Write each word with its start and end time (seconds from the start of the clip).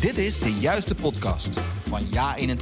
Dit 0.00 0.18
is 0.18 0.38
de 0.38 0.52
juiste 0.52 0.94
podcast 0.94 1.60
van 1.88 2.00
Ja21. 2.00 2.60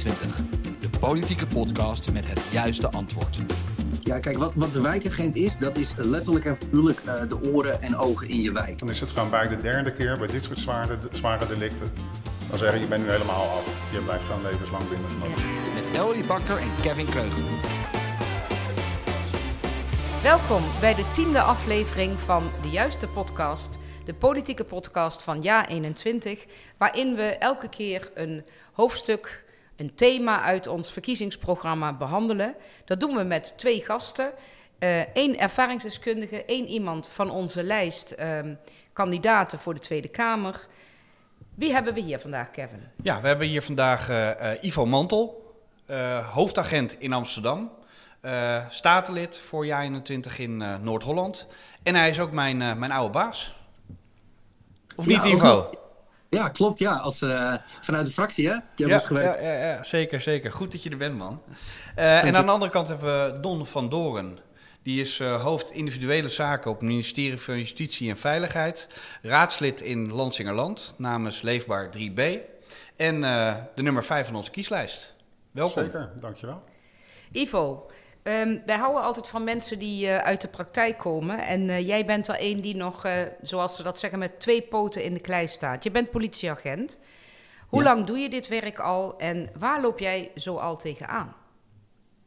De 0.79 0.89
politieke 0.99 1.47
podcast 1.47 2.11
met 2.11 2.27
het 2.27 2.41
juiste 2.51 2.91
antwoord. 2.91 3.39
Ja, 4.01 4.19
kijk, 4.19 4.37
wat, 4.37 4.51
wat 4.55 4.73
de 4.73 4.81
wijkagent 4.81 5.35
is, 5.35 5.57
dat 5.57 5.77
is 5.77 5.93
letterlijk 5.97 6.45
en 6.45 6.55
figuurlijk 6.55 6.99
uh, 7.05 7.13
de 7.29 7.41
oren 7.41 7.81
en 7.81 7.97
ogen 7.97 8.29
in 8.29 8.41
je 8.41 8.51
wijk. 8.51 8.79
Dan 8.79 8.89
is 8.89 8.99
het 8.99 9.11
gewoon 9.11 9.29
bij 9.29 9.47
de 9.47 9.61
derde 9.61 9.93
keer, 9.93 10.17
bij 10.17 10.27
dit 10.27 10.43
soort 10.43 10.59
zware, 10.59 10.97
zware 11.11 11.47
delicten, 11.47 11.91
dan 12.49 12.57
zeggen 12.57 12.79
je 12.79 12.87
bent 12.87 13.03
nu 13.03 13.11
helemaal 13.11 13.49
af. 13.49 13.65
Je 13.91 13.99
blijft 13.99 14.23
gewoon 14.23 14.41
levenslang 14.41 14.83
binnen. 14.89 15.07
Met 15.73 16.01
Elrie 16.01 16.25
Bakker 16.25 16.57
en 16.57 16.69
Kevin 16.81 17.05
Kreugel. 17.05 17.43
Welkom 20.23 20.63
bij 20.79 20.95
de 20.95 21.05
tiende 21.13 21.41
aflevering 21.41 22.19
van 22.19 22.43
de 22.61 22.69
Juiste 22.69 23.07
Podcast, 23.07 23.77
de 24.05 24.13
politieke 24.13 24.63
podcast 24.63 25.23
van 25.23 25.43
Ja21, 25.43 26.51
waarin 26.77 27.15
we 27.15 27.23
elke 27.23 27.69
keer 27.69 28.11
een 28.13 28.45
hoofdstuk, 28.73 29.45
een 29.75 29.95
thema 29.95 30.41
uit 30.41 30.67
ons 30.67 30.91
verkiezingsprogramma 30.91 31.93
behandelen. 31.93 32.55
Dat 32.85 32.99
doen 32.99 33.15
we 33.15 33.23
met 33.23 33.53
twee 33.57 33.81
gasten. 33.81 34.31
Eén 35.13 35.33
uh, 35.33 35.41
ervaringsdeskundige, 35.41 36.45
één 36.45 36.67
iemand 36.67 37.09
van 37.09 37.29
onze 37.29 37.63
lijst 37.63 38.15
um, 38.19 38.59
kandidaten 38.93 39.59
voor 39.59 39.73
de 39.73 39.79
Tweede 39.79 40.07
Kamer. 40.07 40.67
Wie 41.55 41.73
hebben 41.73 41.93
we 41.93 41.99
hier 41.99 42.19
vandaag, 42.19 42.51
Kevin? 42.51 42.83
Ja, 43.03 43.21
we 43.21 43.27
hebben 43.27 43.47
hier 43.47 43.61
vandaag 43.61 44.09
uh, 44.09 44.29
uh, 44.29 44.63
Ivo 44.63 44.85
Mantel, 44.85 45.55
hoofdagent 46.31 46.99
in 46.99 47.13
Amsterdam. 47.13 47.71
Statenlid 48.69 49.39
voor 49.39 49.65
jaar 49.65 49.81
21 49.81 50.39
in 50.39 50.57
Noord-Holland. 50.81 51.47
En 51.83 51.95
hij 51.95 52.09
is 52.09 52.19
ook 52.19 52.31
mijn, 52.31 52.57
mijn 52.57 52.91
oude 52.91 53.11
baas. 53.11 53.55
Of 54.95 55.07
ja, 55.07 55.23
niet, 55.23 55.33
Ivo? 55.33 55.69
Ja, 56.29 56.49
klopt. 56.49 56.79
Ja, 56.79 56.97
als, 56.97 57.17
vanuit 57.81 58.05
de 58.05 58.11
fractie, 58.11 58.47
hè? 58.47 58.55
Je 58.75 58.87
ja, 58.87 58.99
gewerkt. 58.99 59.35
Ja, 59.41 59.51
ja, 59.51 59.67
ja, 59.67 59.83
zeker, 59.83 60.21
zeker. 60.21 60.51
Goed 60.51 60.71
dat 60.71 60.83
je 60.83 60.89
er 60.89 60.97
bent, 60.97 61.17
man. 61.17 61.41
en 61.95 62.35
aan 62.35 62.45
de 62.45 62.51
andere 62.51 62.71
kant 62.71 62.87
hebben 62.87 63.33
we 63.33 63.39
Don 63.39 63.65
van 63.65 63.89
Doren. 63.89 64.39
Die 64.83 65.01
is 65.01 65.19
hoofd 65.19 65.71
individuele 65.71 66.29
zaken 66.29 66.71
op 66.71 66.79
het 66.79 66.87
ministerie 66.87 67.41
van 67.41 67.57
Justitie 67.57 68.09
en 68.09 68.17
Veiligheid. 68.17 68.87
Raadslid 69.21 69.81
in 69.81 70.11
Lansingerland 70.11 70.93
namens 70.97 71.41
Leefbaar 71.41 71.89
3B. 71.97 72.21
En 72.95 73.21
de 73.75 73.81
nummer 73.81 74.03
5 74.03 74.25
van 74.25 74.35
onze 74.35 74.51
kieslijst. 74.51 75.15
Welkom. 75.51 75.83
Zeker, 75.83 76.11
dankjewel. 76.19 76.63
Ivo, 77.31 77.89
Um, 78.27 78.61
wij 78.65 78.77
houden 78.77 79.03
altijd 79.03 79.27
van 79.27 79.43
mensen 79.43 79.79
die 79.79 80.05
uh, 80.05 80.17
uit 80.17 80.41
de 80.41 80.47
praktijk 80.47 80.97
komen. 80.97 81.39
En 81.39 81.61
uh, 81.61 81.87
jij 81.87 82.05
bent 82.05 82.27
er 82.27 82.35
een 82.39 82.61
die 82.61 82.75
nog, 82.75 83.05
uh, 83.05 83.11
zoals 83.41 83.77
we 83.77 83.83
dat 83.83 83.99
zeggen, 83.99 84.19
met 84.19 84.39
twee 84.39 84.61
poten 84.61 85.03
in 85.03 85.13
de 85.13 85.19
klei 85.19 85.47
staat. 85.47 85.83
Je 85.83 85.91
bent 85.91 86.11
politieagent. 86.11 86.97
Hoe 87.67 87.83
ja. 87.83 87.93
lang 87.93 88.05
doe 88.05 88.17
je 88.17 88.29
dit 88.29 88.47
werk 88.47 88.79
al 88.79 89.17
en 89.17 89.49
waar 89.59 89.81
loop 89.81 89.99
jij 89.99 90.31
zo 90.35 90.55
al 90.55 90.77
tegenaan? 90.77 91.35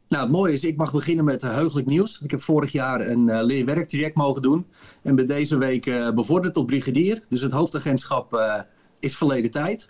Nou, 0.07 0.23
het 0.23 0.31
mooie 0.31 0.53
is, 0.53 0.63
ik 0.63 0.77
mag 0.77 0.91
beginnen 0.91 1.25
met 1.25 1.41
heugelijk 1.41 1.87
nieuws. 1.87 2.21
Ik 2.23 2.31
heb 2.31 2.41
vorig 2.41 2.71
jaar 2.71 3.01
een 3.01 3.43
leerwerktraject 3.43 4.15
mogen 4.15 4.41
doen. 4.41 4.67
En 5.03 5.15
ben 5.15 5.27
deze 5.27 5.57
week 5.57 6.11
bevorderd 6.15 6.53
tot 6.53 6.65
brigadier. 6.65 7.23
Dus 7.29 7.41
het 7.41 7.51
hoofdagentschap 7.51 8.41
is 8.99 9.17
verleden 9.17 9.51
tijd. 9.51 9.89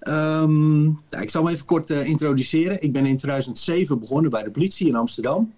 Nou, 0.00 1.22
ik 1.22 1.30
zal 1.30 1.42
me 1.42 1.50
even 1.50 1.64
kort 1.64 1.90
uh, 1.90 2.08
introduceren. 2.08 2.82
Ik 2.82 2.92
ben 2.92 3.06
in 3.06 3.16
2007 3.16 3.98
begonnen 3.98 4.30
bij 4.30 4.42
de 4.42 4.50
politie 4.50 4.88
in 4.88 4.94
Amsterdam. 4.94 5.52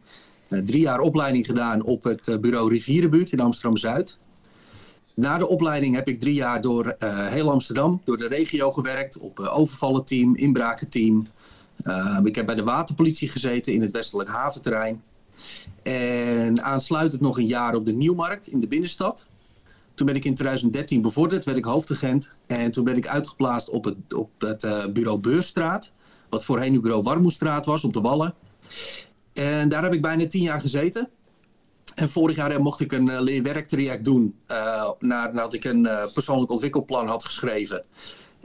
Uh, 0.48 0.60
drie 0.60 0.80
jaar 0.80 1.00
opleiding 1.00 1.46
gedaan 1.46 1.82
op 1.82 2.02
het 2.02 2.26
uh, 2.26 2.38
bureau 2.38 2.70
Rivierenbuurt 2.70 3.32
in 3.32 3.40
Amsterdam-Zuid. 3.40 4.18
Na 5.14 5.38
de 5.38 5.48
opleiding 5.48 5.94
heb 5.94 6.08
ik 6.08 6.20
drie 6.20 6.34
jaar 6.34 6.60
door 6.60 6.96
heel 7.00 7.50
Amsterdam, 7.50 8.00
door 8.04 8.16
de 8.16 8.28
regio 8.28 8.70
gewerkt. 8.70 9.18
Op 9.18 9.38
overvallenteam, 9.40 10.36
inbrakenteam. 10.36 11.26
ik 12.24 12.34
heb 12.34 12.46
bij 12.46 12.54
de 12.54 12.64
waterpolitie 12.64 13.28
gezeten 13.28 13.72
in 13.72 13.80
het 13.80 13.90
westelijk 13.90 14.28
haventerrein. 14.28 15.02
En 15.82 16.62
aansluitend 16.62 17.20
nog 17.20 17.38
een 17.38 17.47
jaar 17.47 17.74
op 17.74 17.84
de 17.84 17.92
Nieuwmarkt 17.92 18.47
in 18.47 18.60
de 18.60 18.66
binnenstad. 18.66 19.26
Toen 19.94 20.06
ben 20.06 20.16
ik 20.16 20.25
in 20.25 20.34
2013 20.34 21.03
bevorderd, 21.03 21.44
werd 21.44 21.56
ik 21.56 21.65
hoofdagent. 21.65 22.31
En 22.47 22.71
toen 22.71 22.84
ben 22.84 22.97
ik 22.97 23.09
uitgeplaatst 23.09 23.69
op 23.69 23.84
het, 23.84 24.15
op 24.15 24.31
het 24.38 24.62
uh, 24.62 24.87
bureau 24.87 25.19
Beurstraat. 25.19 25.93
Wat 26.28 26.44
voorheen 26.44 26.72
nu 26.72 26.81
bureau 26.81 27.03
Warmoestraat 27.03 27.66
was, 27.66 27.84
op 27.84 27.93
de 27.93 28.00
Wallen. 28.00 28.34
En 29.33 29.69
daar 29.69 29.83
heb 29.83 29.94
ik 29.94 30.03
bijna 30.03 30.27
tien 30.27 30.43
jaar 30.43 30.60
gezeten. 30.60 31.09
En 31.94 32.09
vorig 32.09 32.37
jaar 32.37 32.60
mocht 32.62 32.81
ik 32.81 32.93
een 32.93 33.06
uh, 33.06 33.21
leerwerktraject 33.21 34.04
doen. 34.04 34.34
Uh, 34.50 34.91
nadat 34.99 35.54
ik 35.54 35.65
een 35.65 35.88
persoonlijk 36.12 36.50
ontwikkelplan 36.50 37.09
had 37.09 37.25
geschreven. 37.25 37.84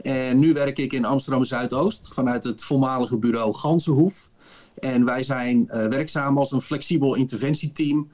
En 0.00 0.38
nu 0.38 0.52
werk 0.52 0.78
ik 0.78 0.92
in 0.92 1.04
Amsterdam 1.04 1.44
Zuidoost. 1.44 2.14
Vanuit 2.14 2.44
het 2.44 2.62
voormalige 2.64 3.18
bureau 3.18 3.52
Gansenhoef. 3.54 4.28
En 4.74 5.04
wij 5.04 5.22
zijn 5.22 5.66
werkzaam 5.66 6.38
als 6.38 6.52
een 6.52 6.62
flexibel 6.62 7.14
interventieteam 7.14 8.08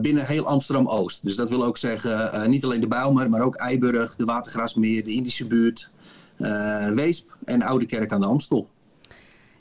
binnen 0.00 0.26
heel 0.26 0.46
Amsterdam-Oost. 0.46 1.24
Dus 1.24 1.36
dat 1.36 1.48
wil 1.48 1.64
ook 1.64 1.78
zeggen, 1.78 2.34
uh, 2.34 2.44
niet 2.44 2.64
alleen 2.64 2.80
de 2.80 2.88
Bijlmer, 2.88 3.30
maar 3.30 3.42
ook 3.42 3.54
Eiburg, 3.54 4.16
de 4.16 4.24
Watergraasmeer, 4.24 5.04
de 5.04 5.12
Indische 5.12 5.46
buurt, 5.46 5.90
uh, 6.38 6.88
Weesp 6.88 7.36
en 7.44 7.62
Oude 7.62 7.86
Kerk 7.86 8.12
aan 8.12 8.20
de 8.20 8.26
Amstel. 8.26 8.68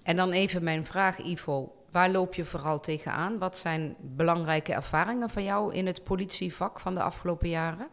En 0.03 0.15
dan 0.15 0.31
even 0.31 0.63
mijn 0.63 0.85
vraag, 0.85 1.23
Ivo. 1.23 1.71
Waar 1.91 2.11
loop 2.11 2.33
je 2.33 2.45
vooral 2.45 2.79
tegenaan? 2.79 3.37
Wat 3.37 3.57
zijn 3.57 3.95
belangrijke 4.15 4.73
ervaringen 4.73 5.29
van 5.29 5.43
jou 5.43 5.73
in 5.73 5.85
het 5.85 6.03
politievak 6.03 6.79
van 6.79 6.93
de 6.93 7.01
afgelopen 7.01 7.49
jaren? 7.49 7.87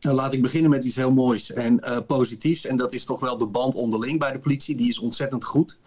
Nou, 0.00 0.16
laat 0.16 0.32
ik 0.32 0.42
beginnen 0.42 0.70
met 0.70 0.84
iets 0.84 0.96
heel 0.96 1.12
moois 1.12 1.52
en 1.52 1.80
uh, 1.84 1.98
positiefs. 2.06 2.66
En 2.66 2.76
dat 2.76 2.92
is 2.92 3.04
toch 3.04 3.20
wel 3.20 3.36
de 3.36 3.46
band 3.46 3.74
onderling 3.74 4.18
bij 4.18 4.32
de 4.32 4.38
politie. 4.38 4.76
Die 4.76 4.88
is 4.88 4.98
ontzettend 4.98 5.44
goed. 5.44 5.78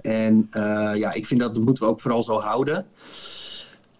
En 0.00 0.48
uh, 0.50 0.92
ja, 0.94 1.12
ik 1.12 1.26
vind 1.26 1.40
dat, 1.40 1.54
dat 1.54 1.64
moeten 1.64 1.84
we 1.84 1.90
ook 1.90 2.00
vooral 2.00 2.22
zo 2.22 2.38
houden. 2.38 2.86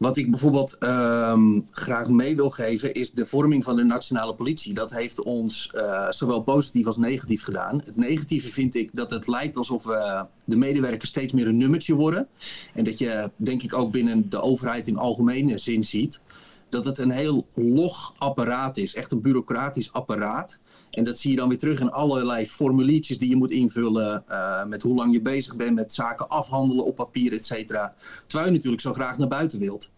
Wat 0.02 0.16
ik 0.16 0.30
bijvoorbeeld 0.30 0.76
um, 0.80 1.66
graag 1.70 2.08
mee 2.08 2.36
wil 2.36 2.50
geven 2.50 2.94
is 2.94 3.12
de 3.12 3.26
vorming 3.26 3.64
van 3.64 3.76
de 3.76 3.82
nationale 3.82 4.34
politie. 4.34 4.74
Dat 4.74 4.90
heeft 4.90 5.22
ons 5.22 5.72
uh, 5.74 6.10
zowel 6.10 6.40
positief 6.40 6.86
als 6.86 6.96
negatief 6.96 7.42
gedaan. 7.42 7.82
Het 7.84 7.96
negatieve 7.96 8.48
vind 8.48 8.74
ik 8.74 8.90
dat 8.92 9.10
het 9.10 9.26
lijkt 9.26 9.56
alsof 9.56 9.86
uh, 9.86 10.22
de 10.44 10.56
medewerkers 10.56 11.10
steeds 11.10 11.32
meer 11.32 11.46
een 11.46 11.56
nummertje 11.56 11.94
worden. 11.94 12.28
En 12.74 12.84
dat 12.84 12.98
je 12.98 13.30
denk 13.36 13.62
ik 13.62 13.74
ook 13.74 13.92
binnen 13.92 14.30
de 14.30 14.40
overheid 14.40 14.88
in 14.88 14.96
algemene 14.96 15.58
zin 15.58 15.84
ziet 15.84 16.20
dat 16.68 16.84
het 16.84 16.98
een 16.98 17.10
heel 17.10 17.46
log 17.54 18.14
apparaat 18.18 18.76
is. 18.76 18.94
Echt 18.94 19.12
een 19.12 19.22
bureaucratisch 19.22 19.92
apparaat. 19.92 20.58
En 20.92 21.04
dat 21.04 21.18
zie 21.18 21.30
je 21.30 21.36
dan 21.36 21.48
weer 21.48 21.58
terug 21.58 21.80
in 21.80 21.90
allerlei 21.90 22.46
formuliertjes 22.46 23.18
die 23.18 23.28
je 23.28 23.36
moet 23.36 23.50
invullen. 23.50 24.24
Uh, 24.28 24.64
met 24.64 24.82
hoe 24.82 24.94
lang 24.94 25.12
je 25.12 25.20
bezig 25.20 25.56
bent 25.56 25.74
met 25.74 25.92
zaken 25.92 26.28
afhandelen 26.28 26.84
op 26.84 26.96
papier, 26.96 27.32
et 27.32 27.44
cetera. 27.44 27.94
Terwijl 28.26 28.50
je 28.50 28.56
natuurlijk 28.56 28.82
zo 28.82 28.92
graag 28.92 29.18
naar 29.18 29.28
buiten 29.28 29.58
wilt. 29.58 29.90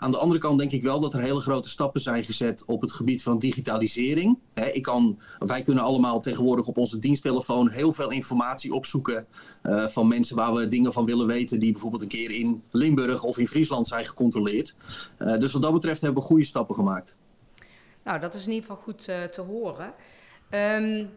Aan 0.00 0.10
de 0.10 0.18
andere 0.18 0.40
kant 0.40 0.58
denk 0.58 0.72
ik 0.72 0.82
wel 0.82 1.00
dat 1.00 1.14
er 1.14 1.20
hele 1.20 1.40
grote 1.40 1.68
stappen 1.68 2.00
zijn 2.00 2.24
gezet 2.24 2.64
op 2.64 2.80
het 2.80 2.92
gebied 2.92 3.22
van 3.22 3.38
digitalisering. 3.38 4.38
Ik 4.72 4.82
kan, 4.82 5.18
wij 5.38 5.62
kunnen 5.62 5.84
allemaal 5.84 6.20
tegenwoordig 6.20 6.66
op 6.66 6.76
onze 6.76 6.98
diensttelefoon 6.98 7.70
heel 7.70 7.92
veel 7.92 8.10
informatie 8.10 8.74
opzoeken 8.74 9.26
uh, 9.62 9.86
van 9.86 10.08
mensen 10.08 10.36
waar 10.36 10.54
we 10.54 10.68
dingen 10.68 10.92
van 10.92 11.04
willen 11.04 11.26
weten 11.26 11.60
die 11.60 11.72
bijvoorbeeld 11.72 12.02
een 12.02 12.08
keer 12.08 12.30
in 12.30 12.62
Limburg 12.70 13.22
of 13.22 13.38
in 13.38 13.48
Friesland 13.48 13.88
zijn 13.88 14.06
gecontroleerd. 14.06 14.74
Uh, 15.18 15.38
dus 15.38 15.52
wat 15.52 15.62
dat 15.62 15.72
betreft 15.72 16.00
hebben 16.00 16.22
we 16.22 16.28
goede 16.28 16.44
stappen 16.44 16.74
gemaakt. 16.74 17.14
Nou, 18.04 18.20
dat 18.20 18.34
is 18.34 18.46
in 18.46 18.52
ieder 18.52 18.68
geval 18.68 18.82
goed 18.84 19.04
te 19.32 19.40
horen. 19.46 19.92
Um, 20.50 21.10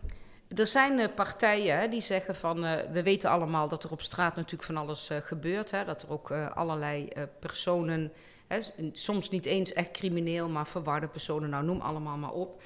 er 0.55 0.67
zijn 0.67 0.99
uh, 0.99 1.05
partijen 1.15 1.79
hè, 1.79 1.87
die 1.87 2.01
zeggen 2.01 2.35
van, 2.35 2.65
uh, 2.65 2.73
we 2.91 3.03
weten 3.03 3.29
allemaal 3.29 3.67
dat 3.67 3.83
er 3.83 3.91
op 3.91 4.01
straat 4.01 4.35
natuurlijk 4.35 4.63
van 4.63 4.77
alles 4.77 5.09
uh, 5.09 5.17
gebeurt. 5.23 5.71
Hè, 5.71 5.85
dat 5.85 6.01
er 6.01 6.11
ook 6.11 6.31
allerlei 6.31 7.07
personen, 7.39 8.11
hè, 8.47 8.57
soms 8.93 9.29
niet 9.29 9.45
eens 9.45 9.73
echt 9.73 9.91
crimineel, 9.91 10.49
maar 10.49 10.67
verwarde 10.67 11.07
personen, 11.07 11.49
nou 11.49 11.63
noem 11.65 11.81
allemaal 11.81 12.17
maar 12.17 12.31
op. 12.31 12.61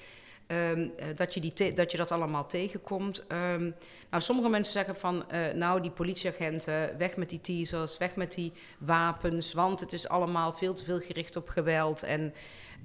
Um, 0.47 0.93
dat, 1.15 1.33
je 1.33 1.39
die 1.39 1.73
dat 1.73 1.91
je 1.91 1.97
dat 1.97 2.11
allemaal 2.11 2.47
tegenkomt. 2.47 3.23
Um, 3.31 3.75
nou, 4.09 4.23
sommige 4.23 4.49
mensen 4.49 4.73
zeggen 4.73 4.95
van, 4.95 5.25
nou 5.53 5.81
die 5.81 5.91
politieagenten, 5.91 6.97
weg 6.97 7.17
met 7.17 7.29
die 7.29 7.41
teasers, 7.41 7.97
weg 7.97 8.15
met 8.15 8.33
die 8.33 8.53
wapens, 8.77 9.53
want 9.53 9.79
het 9.79 9.93
is 9.93 10.07
allemaal 10.07 10.51
veel 10.51 10.73
te 10.73 10.83
veel 10.83 10.99
gericht 10.99 11.35
op 11.35 11.49
geweld 11.49 12.03
en... 12.03 12.33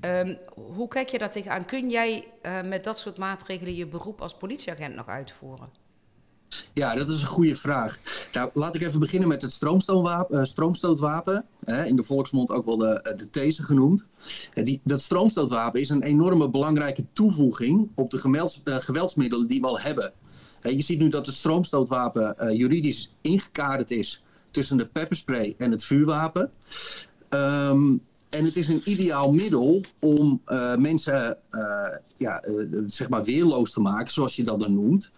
Um, 0.05 0.39
hoe 0.55 0.89
kijk 0.89 1.09
je 1.09 1.19
daar 1.19 1.31
tegenaan? 1.31 1.65
Kun 1.65 1.91
jij 1.91 2.25
uh, 2.43 2.61
met 2.63 2.85
dat 2.85 2.99
soort 2.99 3.19
maatregelen 3.19 3.75
je 3.75 3.87
beroep 3.87 4.21
als 4.21 4.35
politieagent 4.35 4.95
nog 4.95 5.09
uitvoeren? 5.09 5.80
Ja, 6.75 6.95
dat 6.95 7.11
is 7.11 7.21
een 7.21 7.27
goede 7.27 7.57
vraag. 7.57 7.99
Nou, 8.33 8.51
laat 8.55 8.75
ik 8.75 8.83
even 8.83 9.01
beginnen 9.01 9.29
met 9.29 9.43
het 9.43 9.53
stroomstootwapen. 9.53 10.39
Uh, 10.39 10.45
stroomstootwapen 10.45 11.45
hè, 11.65 11.85
in 11.85 11.97
de 11.97 12.03
volksmond 12.03 12.51
ook 12.51 12.65
wel 12.65 12.77
de, 12.77 13.15
de 13.17 13.31
TESE 13.31 13.63
genoemd. 13.63 14.07
Uh, 14.55 14.65
die, 14.65 14.81
dat 14.85 15.01
stroomstootwapen 15.01 15.81
is 15.81 15.89
een 15.89 16.03
enorme 16.03 16.51
belangrijke 16.51 17.05
toevoeging 17.13 17.89
op 17.95 18.11
de 18.11 18.19
geweldsmiddelen 18.65 19.47
die 19.47 19.61
we 19.61 19.67
al 19.67 19.81
hebben. 19.81 20.13
je 20.63 20.83
ziet 20.83 20.99
nu 20.99 21.09
dat 21.09 21.27
het 21.27 21.35
stroomstootwapen 21.35 22.57
juridisch 22.57 23.13
ingekaderd 23.21 23.91
is 23.91 24.23
tussen 24.51 24.77
de 24.77 24.87
pepperspray 24.87 25.55
en 25.59 25.71
het 25.71 25.85
vuurwapen. 25.85 26.51
Um, 27.31 28.03
En 28.31 28.45
het 28.45 28.57
is 28.57 28.69
een 28.69 28.83
ideaal 28.85 29.33
middel 29.33 29.85
om 29.99 30.43
mensen 30.79 31.39
ja, 32.17 32.45
zeg 32.87 33.09
maar 33.09 33.25
weerloos 33.25 33.73
te 33.73 33.81
maken, 33.81 34.13
zoals 34.13 34.37
je 34.37 34.45
dat 34.45 34.61
dan 34.61 34.75
noemt. 34.75 35.13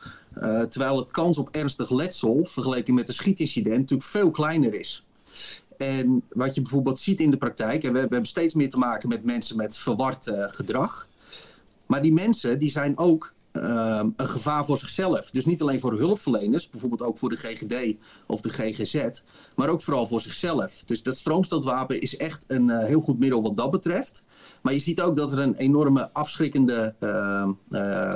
Terwijl 0.68 0.98
het 0.98 1.10
kans 1.10 1.38
op 1.38 1.48
ernstig 1.50 1.90
letsel, 1.90 2.44
vergeleken 2.44 2.94
met 2.94 3.08
een 3.08 3.14
schietincident, 3.14 3.76
natuurlijk 3.76 4.08
veel 4.08 4.30
kleiner 4.30 4.74
is. 4.74 5.04
En 5.78 6.22
wat 6.32 6.54
je 6.54 6.60
bijvoorbeeld 6.60 7.00
ziet 7.00 7.20
in 7.20 7.30
de 7.30 7.36
praktijk, 7.36 7.84
en 7.84 7.92
we, 7.92 7.98
hebben 7.98 8.26
steeds 8.26 8.54
meer 8.54 8.70
te 8.70 8.78
maken 8.78 9.08
met 9.08 9.24
mensen 9.24 9.56
met 9.56 9.76
verward 9.76 10.30
gedrag. 10.34 11.08
Maar 11.86 12.02
die 12.02 12.12
mensen 12.12 12.58
die 12.58 12.70
zijn 12.70 12.98
ook 12.98 13.34
uh, 13.52 14.00
een 14.16 14.26
gevaar 14.26 14.64
voor 14.64 14.78
zichzelf. 14.78 15.30
Dus 15.30 15.44
niet 15.44 15.62
alleen 15.62 15.80
voor 15.80 15.98
hulpverleners, 15.98 16.70
bijvoorbeeld 16.70 17.02
ook 17.02 17.18
voor 17.18 17.28
de 17.28 17.36
GGD 17.36 17.96
of 18.26 18.40
de 18.40 18.48
GGZ, 18.48 19.08
maar 19.56 19.68
ook 19.68 19.82
vooral 19.82 20.06
voor 20.06 20.20
zichzelf. 20.20 20.82
Dus 20.86 21.02
dat 21.02 21.16
stroomstootwapen 21.16 22.00
is 22.00 22.16
echt 22.16 22.44
een 22.46 22.68
uh, 22.68 22.78
heel 22.78 23.00
goed 23.00 23.18
middel 23.18 23.42
wat 23.42 23.56
dat 23.56 23.70
betreft. 23.70 24.22
Maar 24.62 24.72
je 24.72 24.78
ziet 24.78 25.00
ook 25.00 25.16
dat 25.16 25.32
er 25.32 25.38
een 25.38 25.54
enorme 25.54 26.10
afschrikkende 26.12 26.94
uh, 27.00 28.14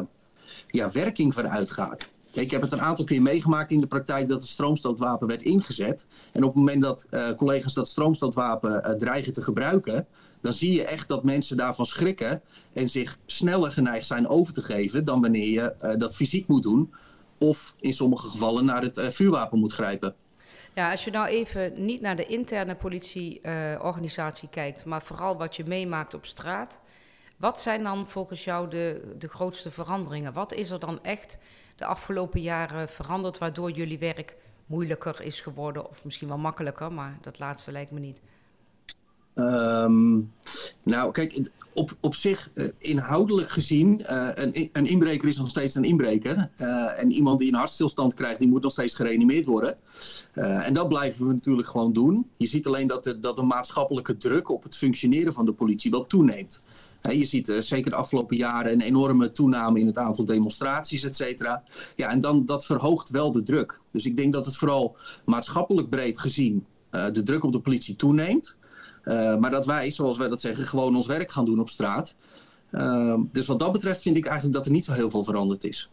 ja, 0.77 0.91
werking 0.91 1.35
van 1.35 1.49
uitgaat. 1.49 2.09
Ik 2.33 2.51
heb 2.51 2.63
het 2.63 2.73
een 2.73 2.81
aantal 2.81 3.05
keer 3.05 3.23
meegemaakt 3.23 3.71
in 3.71 3.79
de 3.79 3.87
praktijk 3.87 4.29
dat 4.29 4.41
het 4.41 4.51
stroomstootwapen 4.51 5.29
werd 5.29 5.43
ingezet. 5.43 6.07
En 6.33 6.43
op 6.43 6.49
het 6.49 6.59
moment 6.59 6.83
dat 6.83 7.07
uh, 7.11 7.31
collega's 7.31 7.75
dat 7.75 7.89
stroomstootwapen 7.89 8.71
uh, 8.71 8.91
dreigen 8.91 9.33
te 9.33 9.43
gebruiken, 9.43 10.07
dan 10.41 10.53
zie 10.53 10.73
je 10.73 10.85
echt 10.85 11.09
dat 11.09 11.25
mensen 11.25 11.57
daarvan 11.57 11.87
schrikken 11.87 12.43
en 12.73 12.91
zich 12.91 13.19
sneller 13.27 13.73
geneigd 13.73 14.07
zijn 14.07 14.29
over 14.29 14.53
te 14.53 14.63
geven 14.63 15.05
dan 15.05 15.21
wanneer 15.21 15.49
je 15.49 15.75
uh, 15.83 15.95
dat 15.97 16.17
fysiek 16.17 16.47
moet 16.47 16.63
doen. 16.63 16.95
Of 17.39 17.75
in 17.81 17.93
sommige 17.93 18.29
gevallen 18.29 18.65
naar 18.65 18.83
het 18.83 19.01
vuurwapen 19.01 19.59
moet 19.59 19.73
grijpen. 19.73 20.15
Ja, 20.75 20.91
als 20.91 21.05
je 21.05 21.11
nou 21.11 21.27
even 21.27 21.85
niet 21.85 22.01
naar 22.01 22.17
de 22.17 22.27
interne 22.27 22.75
politieorganisatie 22.75 24.49
kijkt, 24.49 24.85
maar 24.85 25.03
vooral 25.03 25.37
wat 25.37 25.57
je 25.57 25.65
meemaakt 25.67 26.15
op 26.15 26.27
straat. 26.27 26.81
Wat 27.37 27.61
zijn 27.61 27.83
dan 27.83 28.07
volgens 28.07 28.45
jou 28.45 28.69
de, 28.71 29.15
de 29.19 29.29
grootste 29.29 29.71
veranderingen? 29.71 30.33
Wat 30.33 30.55
is 30.55 30.71
er 30.71 30.79
dan 30.79 30.99
echt 31.03 31.39
de 31.77 31.85
afgelopen 31.85 32.41
jaren 32.41 32.89
veranderd 32.89 33.39
waardoor 33.39 33.71
jullie 33.71 33.99
werk 33.99 34.37
moeilijker 34.67 35.23
is 35.23 35.41
geworden? 35.41 35.89
Of 35.89 36.05
misschien 36.05 36.29
wel 36.29 36.39
makkelijker, 36.39 36.93
maar 36.93 37.19
dat 37.21 37.39
laatste 37.39 37.73
lijkt 37.73 37.91
me 37.91 38.01
niet. 38.01 38.21
Um, 39.35 40.33
nou, 40.83 41.13
kijk, 41.13 41.51
op, 41.73 41.97
op 42.01 42.15
zich, 42.15 42.51
uh, 42.55 42.69
inhoudelijk 42.79 43.49
gezien, 43.49 44.01
uh, 44.01 44.29
een, 44.35 44.71
een 44.73 44.87
inbreker 44.87 45.29
is 45.29 45.37
nog 45.37 45.49
steeds 45.49 45.75
een 45.75 45.85
inbreker. 45.85 46.51
Uh, 46.59 47.01
en 47.03 47.11
iemand 47.11 47.39
die 47.39 47.49
een 47.49 47.59
hartstilstand 47.59 48.15
krijgt, 48.15 48.39
die 48.39 48.49
moet 48.49 48.63
nog 48.63 48.73
steeds 48.73 48.95
gereanimeerd 48.95 49.47
worden. 49.47 49.79
en 50.33 50.75
dat 50.75 50.89
blijven 50.89 51.27
we 51.27 51.33
natuurlijk 51.33 51.69
gewoon 51.69 51.93
doen. 51.93 52.31
Je 52.37 52.47
ziet 52.47 52.67
alleen 52.67 52.87
dat 52.87 53.17
dat 53.21 53.37
de 53.37 53.43
maatschappelijke 53.43 54.17
druk 54.17 54.51
op 54.51 54.63
het 54.63 54.77
functioneren 54.77 55.33
van 55.33 55.45
de 55.45 55.53
politie 55.53 55.91
wel 55.91 56.07
toeneemt. 56.07 56.61
Je 57.01 57.25
ziet 57.25 57.49
uh, 57.49 57.61
zeker 57.61 57.91
de 57.91 57.97
afgelopen 57.97 58.37
jaren 58.37 58.73
een 58.73 58.81
enorme 58.81 59.33
toename 59.33 59.81
in 59.81 59.87
het 59.87 59.99
aantal 59.99 60.25
demonstraties, 60.25 61.05
et 61.05 61.17
cetera. 61.17 61.63
Ja, 61.97 62.11
en 62.11 62.21
dan, 62.21 62.45
dat 62.45 62.67
verhoogt 62.67 63.11
wel 63.11 63.33
de 63.33 63.43
druk. 63.43 63.81
Dus 63.93 64.07
ik 64.07 64.17
denk 64.17 64.33
dat 64.33 64.47
het 64.47 64.57
vooral 64.57 64.97
maatschappelijk 65.25 65.89
breed 65.89 66.19
gezien 66.19 66.67
uh, 66.91 67.07
de 67.13 67.23
druk 67.23 67.45
op 67.45 67.53
de 67.53 67.61
politie 67.61 67.97
toeneemt. 67.97 68.57
Uh, 69.05 69.37
maar 69.37 69.51
dat 69.51 69.67
wij, 69.67 69.91
zoals 69.91 70.17
wij 70.17 70.29
dat 70.29 70.41
zeggen, 70.41 70.65
gewoon 70.65 70.97
ons 70.97 71.07
werk 71.07 71.33
gaan 71.33 71.45
doen 71.45 71.61
op 71.61 71.69
straat. 71.69 72.15
Uh, 72.73 73.19
dus 73.33 73.47
wat 73.47 73.59
dat 73.59 73.73
betreft 73.73 74.03
vind 74.03 74.17
ik 74.17 74.25
eigenlijk 74.25 74.57
dat 74.57 74.67
er 74.67 74.73
niet 74.73 74.85
zo 74.85 74.93
heel 74.93 75.11
veel 75.11 75.25
veranderd 75.25 75.65
is. 75.65 75.91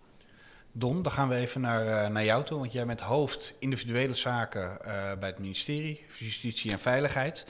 Don, 0.75 1.01
dan 1.01 1.11
gaan 1.11 1.29
we 1.29 1.35
even 1.35 1.61
naar, 1.61 1.85
uh, 1.85 2.07
naar 2.07 2.23
jou 2.23 2.43
toe, 2.43 2.59
want 2.59 2.71
jij 2.71 2.85
bent 2.85 3.01
hoofd 3.01 3.53
individuele 3.59 4.13
zaken 4.13 4.77
bij 5.19 5.29
het 5.29 5.39
ministerie 5.39 6.05
Justitie 6.17 6.71
en 6.71 6.79
Veiligheid. 6.79 7.47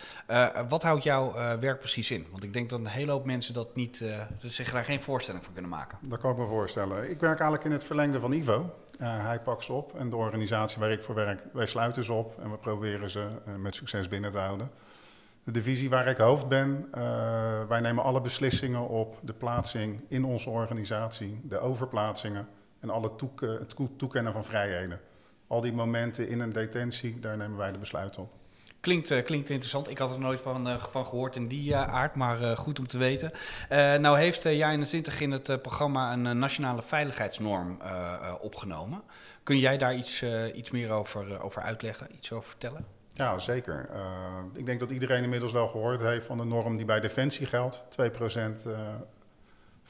wat 0.69 0.83
houdt 0.83 1.03
jouw 1.03 1.33
werk 1.59 1.79
precies 1.79 2.11
in? 2.11 2.25
Want 2.31 2.43
ik 2.43 2.53
denk 2.53 2.69
dat 2.69 2.79
een 2.79 2.85
hele 2.85 3.11
hoop 3.11 3.25
mensen 3.25 3.53
dat 3.53 3.75
niet, 3.75 4.03
zich 4.41 4.71
daar 4.71 4.83
geen 4.83 5.01
voorstelling 5.01 5.43
van 5.43 5.53
kunnen 5.53 5.71
maken. 5.71 5.97
Dat 6.01 6.19
kan 6.19 6.31
ik 6.31 6.37
me 6.37 6.45
voorstellen. 6.45 7.09
Ik 7.09 7.19
werk 7.19 7.39
eigenlijk 7.39 7.63
in 7.63 7.71
het 7.71 7.83
verlengde 7.83 8.19
van 8.19 8.31
Ivo. 8.31 8.75
hij 8.97 9.39
pakt 9.39 9.63
ze 9.63 9.73
op 9.73 9.99
en 9.99 10.09
de 10.09 10.15
organisatie 10.15 10.79
waar 10.79 10.91
ik 10.91 11.03
voor 11.03 11.15
werk, 11.15 11.41
wij 11.53 11.65
sluiten 11.65 12.03
ze 12.03 12.13
op 12.13 12.39
en 12.43 12.51
we 12.51 12.57
proberen 12.57 13.09
ze 13.09 13.27
met 13.57 13.75
succes 13.75 14.07
binnen 14.07 14.31
te 14.31 14.37
houden 14.37 14.69
de 15.43 15.51
divisie 15.51 15.89
waar 15.89 16.07
ik 16.07 16.17
hoofd 16.17 16.47
ben, 16.47 16.87
wij 17.67 17.79
nemen 17.79 18.03
alle 18.03 18.21
beslissingen 18.21 18.87
op 18.87 19.17
de 19.21 19.33
plaatsing 19.33 20.05
in 20.07 20.25
onze 20.25 20.49
organisatie, 20.49 21.41
de 21.43 21.59
overplaatsingen 21.59 22.47
en 22.83 22.89
alle 22.89 23.15
toek 23.15 23.41
het 23.41 23.75
toekennen 23.97 24.33
van 24.33 24.45
vrijheden. 24.45 24.99
Al 25.47 25.61
die 25.61 25.73
momenten 25.73 26.27
in 26.27 26.39
een 26.39 26.51
detentie, 26.51 27.19
daar 27.19 27.37
nemen 27.37 27.57
wij 27.57 27.71
de 27.71 27.77
besluiten 27.77 28.21
op. 28.21 28.31
Klinkt, 28.83 29.11
uh, 29.11 29.23
klinkt 29.23 29.49
interessant. 29.49 29.89
Ik 29.89 29.97
had 29.97 30.11
er 30.11 30.19
nooit 30.19 30.41
van, 30.41 30.67
uh, 30.67 30.83
van 30.83 31.05
gehoord 31.05 31.35
in 31.35 31.47
die 31.47 31.69
uh, 31.69 31.87
aard, 31.87 32.15
maar 32.15 32.57
goed 32.57 32.79
om 32.79 32.87
te 32.87 32.97
weten. 32.97 33.31
nou 34.01 34.17
heeft 34.17 34.45
uh, 34.45 34.77
JA21 34.77 35.17
in 35.19 35.31
het 35.31 35.61
programma 35.61 36.13
een 36.13 36.39
nationale 36.39 36.81
veiligheidsnorm 36.81 37.79
opgenomen. 38.41 39.01
Kun 39.43 39.59
jij 39.59 39.77
daar 39.77 39.95
iets, 39.95 40.23
iets 40.53 40.71
meer 40.71 40.91
over, 40.91 41.41
over 41.41 41.61
uitleggen, 41.61 42.07
iets 42.15 42.31
over 42.31 42.49
vertellen? 42.49 42.85
Ja, 43.13 43.39
zeker. 43.39 43.89
Ik 44.53 44.65
denk 44.65 44.79
dat 44.79 44.91
iedereen 44.91 45.23
inmiddels 45.23 45.51
wel 45.51 45.67
gehoord 45.67 45.99
heeft 45.99 46.25
van 46.25 46.37
de 46.37 46.45
norm 46.45 46.77
die 46.77 46.85
bij 46.85 46.99
Defensie 46.99 47.45
geldt. 47.45 47.85
2% 48.01 48.67
uh, 48.67 48.79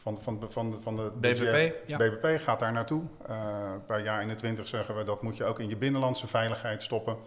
van, 0.04 0.22
van, 0.22 0.40
van, 0.50 0.82
van 0.82 0.96
de 0.96 1.12
BBP, 1.20 1.76
ja. 1.88 1.98
BBP 1.98 2.42
gaat 2.42 2.60
daar 2.60 2.72
naartoe. 2.72 3.04
Uh, 3.30 3.72
bij 3.88 4.04
jaar 4.04 4.22
21 4.22 4.68
zeggen 4.68 4.96
we 4.96 5.04
dat 5.04 5.22
moet 5.22 5.38
je 5.38 5.44
ook 5.44 5.60
in 5.60 5.70
je 5.70 5.76
binnenlandse 5.76 6.28
veiligheid 6.28 6.82
stoppen. 6.82 7.18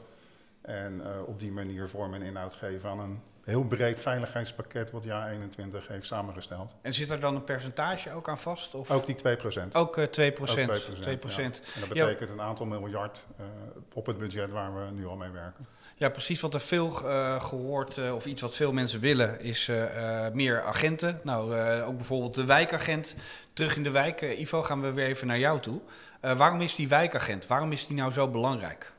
En 0.61 1.00
uh, 1.00 1.06
op 1.26 1.40
die 1.40 1.52
manier 1.52 1.88
vorm 1.88 2.14
en 2.14 2.23
inhoud 2.23 2.55
geven 2.55 2.90
aan 2.90 3.00
een 3.00 3.20
heel 3.46 3.64
breed 3.64 4.00
veiligheidspakket 4.00 4.90
wat 4.90 5.04
jaar 5.04 5.31
21 5.31 5.88
heeft 5.88 6.06
samengesteld. 6.06 6.75
En 6.82 6.94
zit 6.94 7.10
er 7.10 7.20
dan 7.20 7.34
een 7.34 7.44
percentage 7.44 8.12
ook 8.12 8.28
aan 8.28 8.38
vast? 8.38 8.75
Of? 8.75 8.90
Ook 8.90 9.06
die 9.06 9.16
2% 9.16 9.72
Ook 9.72 9.98
uh, 9.98 10.04
2 10.04 10.40
Ook 10.40 10.46
2 10.46 10.66
2 11.00 11.19
ja. 11.26 11.43
En 11.43 11.52
dat 11.81 11.88
betekent 11.88 12.31
een 12.31 12.40
aantal 12.40 12.66
miljard 12.66 13.26
uh, 13.40 13.46
op 13.93 14.06
het 14.06 14.19
budget 14.19 14.50
waar 14.50 14.75
we 14.75 14.90
nu 14.90 15.06
al 15.06 15.16
mee 15.16 15.31
werken. 15.31 15.66
Ja, 15.96 16.08
precies. 16.08 16.40
Wat 16.40 16.54
er 16.54 16.60
veel 16.60 17.00
uh, 17.02 17.43
gehoord, 17.43 17.96
uh, 17.96 18.14
of 18.14 18.26
iets 18.26 18.43
wat 18.43 18.54
veel 18.54 18.72
mensen 18.72 19.00
willen, 19.00 19.40
is 19.40 19.69
uh, 19.69 20.28
meer 20.32 20.62
agenten. 20.62 21.20
Nou, 21.22 21.54
ook 21.82 21.96
bijvoorbeeld 21.96 22.34
de 22.34 22.44
wijkagent 22.44 23.16
terug 23.52 23.76
in 23.76 23.82
de 23.82 23.90
wijk. 23.90 24.20
Ivo, 24.20 24.62
gaan 24.62 24.81
we 24.82 24.92
weer 24.92 25.06
even 25.06 25.26
naar 25.26 25.38
jou 25.38 25.60
toe. 25.60 25.81
waarom 26.20 26.60
is 26.60 26.75
die 26.75 26.88
wijkagent? 26.88 27.46
Waarom 27.46 27.72
is 27.72 27.87
die 27.87 27.96
nou 27.96 28.12
zo 28.12 28.28
belangrijk? 28.28 28.92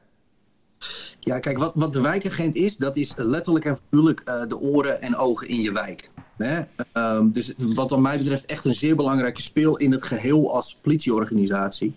Ja, 1.27 1.39
kijk, 1.39 1.57
wat, 1.57 1.71
wat 1.75 1.93
de 1.93 2.01
wijkagent 2.01 2.55
is, 2.55 2.77
dat 2.77 2.97
is 2.97 3.13
letterlijk 3.15 3.65
en 3.65 3.77
figuurlijk 3.89 4.25
de 4.47 4.59
oren 4.59 5.01
en 5.01 5.15
ogen 5.15 5.47
in 5.47 5.61
je 5.61 5.71
wijk. 5.71 6.09
Hè? 6.37 6.61
Um, 6.93 7.31
dus 7.31 7.53
wat 7.57 7.89
wat 7.89 7.99
mij 7.99 8.17
betreft 8.17 8.45
echt 8.45 8.65
een 8.65 8.73
zeer 8.73 8.95
belangrijke 8.95 9.41
speel 9.41 9.77
in 9.77 9.91
het 9.91 10.03
geheel 10.03 10.53
als 10.53 10.77
politieorganisatie. 10.81 11.93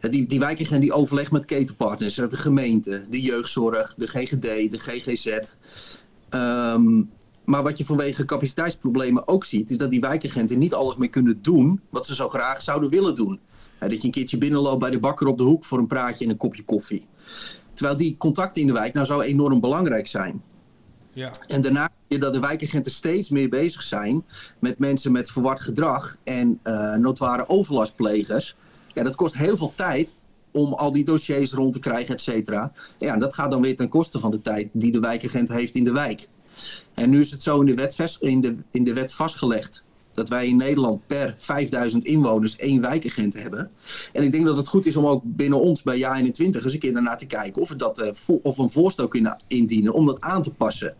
Die, 0.00 0.26
die 0.26 0.38
wijkagent 0.38 0.80
die 0.80 0.92
overlegt 0.92 1.30
met 1.30 1.44
ketenpartners, 1.44 2.14
de 2.14 2.36
gemeente, 2.36 3.04
de 3.10 3.20
jeugdzorg, 3.20 3.94
de 3.94 4.06
GGD, 4.06 4.72
de 4.72 4.78
GGZ. 4.78 5.26
Um, 6.30 7.10
maar 7.44 7.62
wat 7.62 7.78
je 7.78 7.84
vanwege 7.84 8.24
capaciteitsproblemen 8.24 9.28
ook 9.28 9.44
ziet, 9.44 9.70
is 9.70 9.76
dat 9.76 9.90
die 9.90 10.00
wijkagenten 10.00 10.58
niet 10.58 10.74
alles 10.74 10.96
meer 10.96 11.10
kunnen 11.10 11.38
doen 11.42 11.80
wat 11.90 12.06
ze 12.06 12.14
zo 12.14 12.28
graag 12.28 12.62
zouden 12.62 12.90
willen 12.90 13.14
doen. 13.14 13.40
dat 13.78 13.92
je 13.92 14.04
een 14.04 14.10
keertje 14.10 14.38
binnenloopt 14.38 14.80
bij 14.80 14.90
de 14.90 14.98
bakker 14.98 15.26
op 15.26 15.38
de 15.38 15.44
hoek 15.44 15.64
voor 15.64 15.78
een 15.78 15.86
praatje 15.86 16.24
en 16.24 16.30
een 16.30 16.36
kopje 16.36 16.64
koffie. 16.64 17.06
Terwijl 17.72 17.96
die 17.96 18.16
contacten 18.16 18.60
in 18.60 18.66
de 18.66 18.72
wijk 18.72 18.94
nou 18.94 19.06
zo 19.06 19.20
enorm 19.20 19.60
belangrijk 19.60 20.06
zijn. 20.06 20.42
Ja. 21.12 21.30
En 21.46 21.60
daarna 21.60 21.82
zie 21.82 22.18
je 22.18 22.18
dat 22.18 22.32
de 22.32 22.40
wijkagenten 22.40 22.92
steeds 22.92 23.28
meer 23.28 23.48
bezig 23.48 23.82
zijn 23.82 24.24
met 24.58 24.78
mensen 24.78 25.12
met 25.12 25.30
verward 25.30 25.60
gedrag 25.60 26.16
en 26.24 26.60
uh, 26.64 26.94
notoire 26.94 27.48
overlastplegers. 27.48 28.56
Ja, 28.92 29.02
dat 29.02 29.14
kost 29.14 29.34
heel 29.34 29.56
veel 29.56 29.72
tijd 29.74 30.14
om 30.50 30.72
al 30.72 30.92
die 30.92 31.04
dossiers 31.04 31.52
rond 31.52 31.72
te 31.72 31.78
krijgen, 31.78 32.14
et 32.14 32.20
cetera. 32.20 32.72
Ja, 32.98 33.16
dat 33.16 33.34
gaat 33.34 33.50
dan 33.50 33.62
weer 33.62 33.76
ten 33.76 33.88
koste 33.88 34.18
van 34.18 34.30
de 34.30 34.40
tijd 34.40 34.68
die 34.72 34.92
de 34.92 35.00
wijkagent 35.00 35.48
heeft 35.48 35.74
in 35.74 35.84
de 35.84 35.92
wijk. 35.92 36.28
En 36.94 37.10
nu 37.10 37.20
is 37.20 37.30
het 37.30 37.42
zo 37.42 37.60
in 37.60 37.66
de 37.66 37.74
wet, 37.74 38.16
in 38.20 38.40
de, 38.40 38.56
in 38.70 38.84
de 38.84 38.92
wet 38.92 39.14
vastgelegd 39.14 39.84
dat 40.12 40.28
wij 40.28 40.46
in 40.46 40.56
Nederland 40.56 41.06
per 41.06 41.34
5000 41.36 42.04
inwoners 42.04 42.56
één 42.56 42.80
wijkagent 42.80 43.34
hebben. 43.34 43.70
En 44.12 44.22
ik 44.22 44.32
denk 44.32 44.44
dat 44.44 44.56
het 44.56 44.68
goed 44.68 44.86
is 44.86 44.96
om 44.96 45.06
ook 45.06 45.22
binnen 45.24 45.60
ons 45.60 45.82
bij 45.82 45.98
JA 45.98 46.16
21 46.16 46.64
eens 46.64 46.74
een 46.74 46.80
keer 46.80 46.92
daarna 46.92 47.14
te 47.14 47.26
kijken 47.26 47.62
of 47.62 47.68
we 47.68 47.76
dat, 47.76 48.00
uh, 48.00 48.36
of 48.42 48.58
een 48.58 48.70
voorstel 48.70 49.08
kunnen 49.08 49.36
indienen 49.46 49.92
om 49.92 50.06
dat 50.06 50.20
aan 50.20 50.42
te 50.42 50.50
passen. 50.50 50.94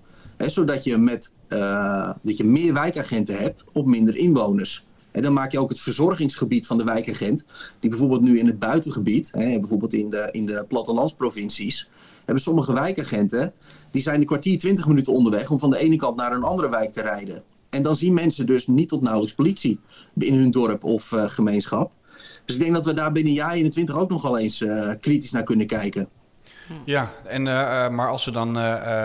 Zodat 0.47 0.85
je, 0.85 0.97
met, 0.97 1.33
uh, 1.49 2.13
dat 2.23 2.37
je 2.37 2.45
meer 2.45 2.73
wijkagenten 2.73 3.37
hebt 3.37 3.65
op 3.73 3.87
minder 3.87 4.17
inwoners. 4.17 4.85
En 5.11 5.23
dan 5.23 5.33
maak 5.33 5.53
je 5.53 5.59
ook 5.59 5.69
het 5.69 5.81
verzorgingsgebied 5.81 6.67
van 6.67 6.79
de 6.79 6.85
wijkagent, 6.85 7.45
die 7.81 7.91
bijvoorbeeld 7.91 8.21
nu 8.21 8.39
in 8.39 8.47
het 8.47 8.59
buitengebied, 8.59 9.31
hè, 9.33 9.61
bijvoorbeeld 9.61 9.95
in 9.95 10.11
de, 10.11 10.29
in 10.31 10.47
de 10.47 10.65
plattelandsprovincies, 10.69 11.89
hebben 12.25 12.43
sommige 12.43 12.73
wijkagenten, 12.73 13.53
die 13.91 14.03
zijn 14.03 14.21
een 14.21 14.27
kwartier, 14.27 14.59
twintig 14.59 14.87
minuten 14.87 15.13
onderweg 15.13 15.51
om 15.51 15.59
van 15.59 15.71
de 15.71 15.79
ene 15.79 15.97
kant 15.97 16.17
naar 16.17 16.33
een 16.33 16.43
andere 16.43 16.69
wijk 16.69 16.93
te 16.93 17.03
rijden. 17.03 17.43
En 17.73 17.83
dan 17.83 17.97
zien 17.97 18.15
mensen 18.15 18.47
dus 18.47 18.67
niet 18.67 18.89
tot 18.89 19.03
nauwelijks 19.03 19.35
politie 19.35 19.81
in 20.19 20.35
hun 20.35 20.51
dorp 20.51 20.85
of 20.85 21.13
uh, 21.13 21.29
gemeenschap. 21.29 21.93
Dus 22.45 22.55
ik 22.55 22.63
denk 22.63 22.75
dat 22.75 22.87
we 22.87 22.95
daar 22.95 23.13
binnen 23.13 23.33
jaar 23.33 23.53
21 23.53 23.97
ook 23.97 24.11
nog 24.11 24.23
wel 24.23 24.39
eens 24.39 24.61
uh, 24.61 24.93
kritisch 25.01 25.31
naar 25.31 25.43
kunnen 25.43 25.67
kijken. 25.67 26.09
Ja, 26.85 27.13
en, 27.25 27.47
uh, 27.47 27.89
maar 27.89 28.09
als 28.09 28.25
we 28.25 28.31
dan 28.31 28.55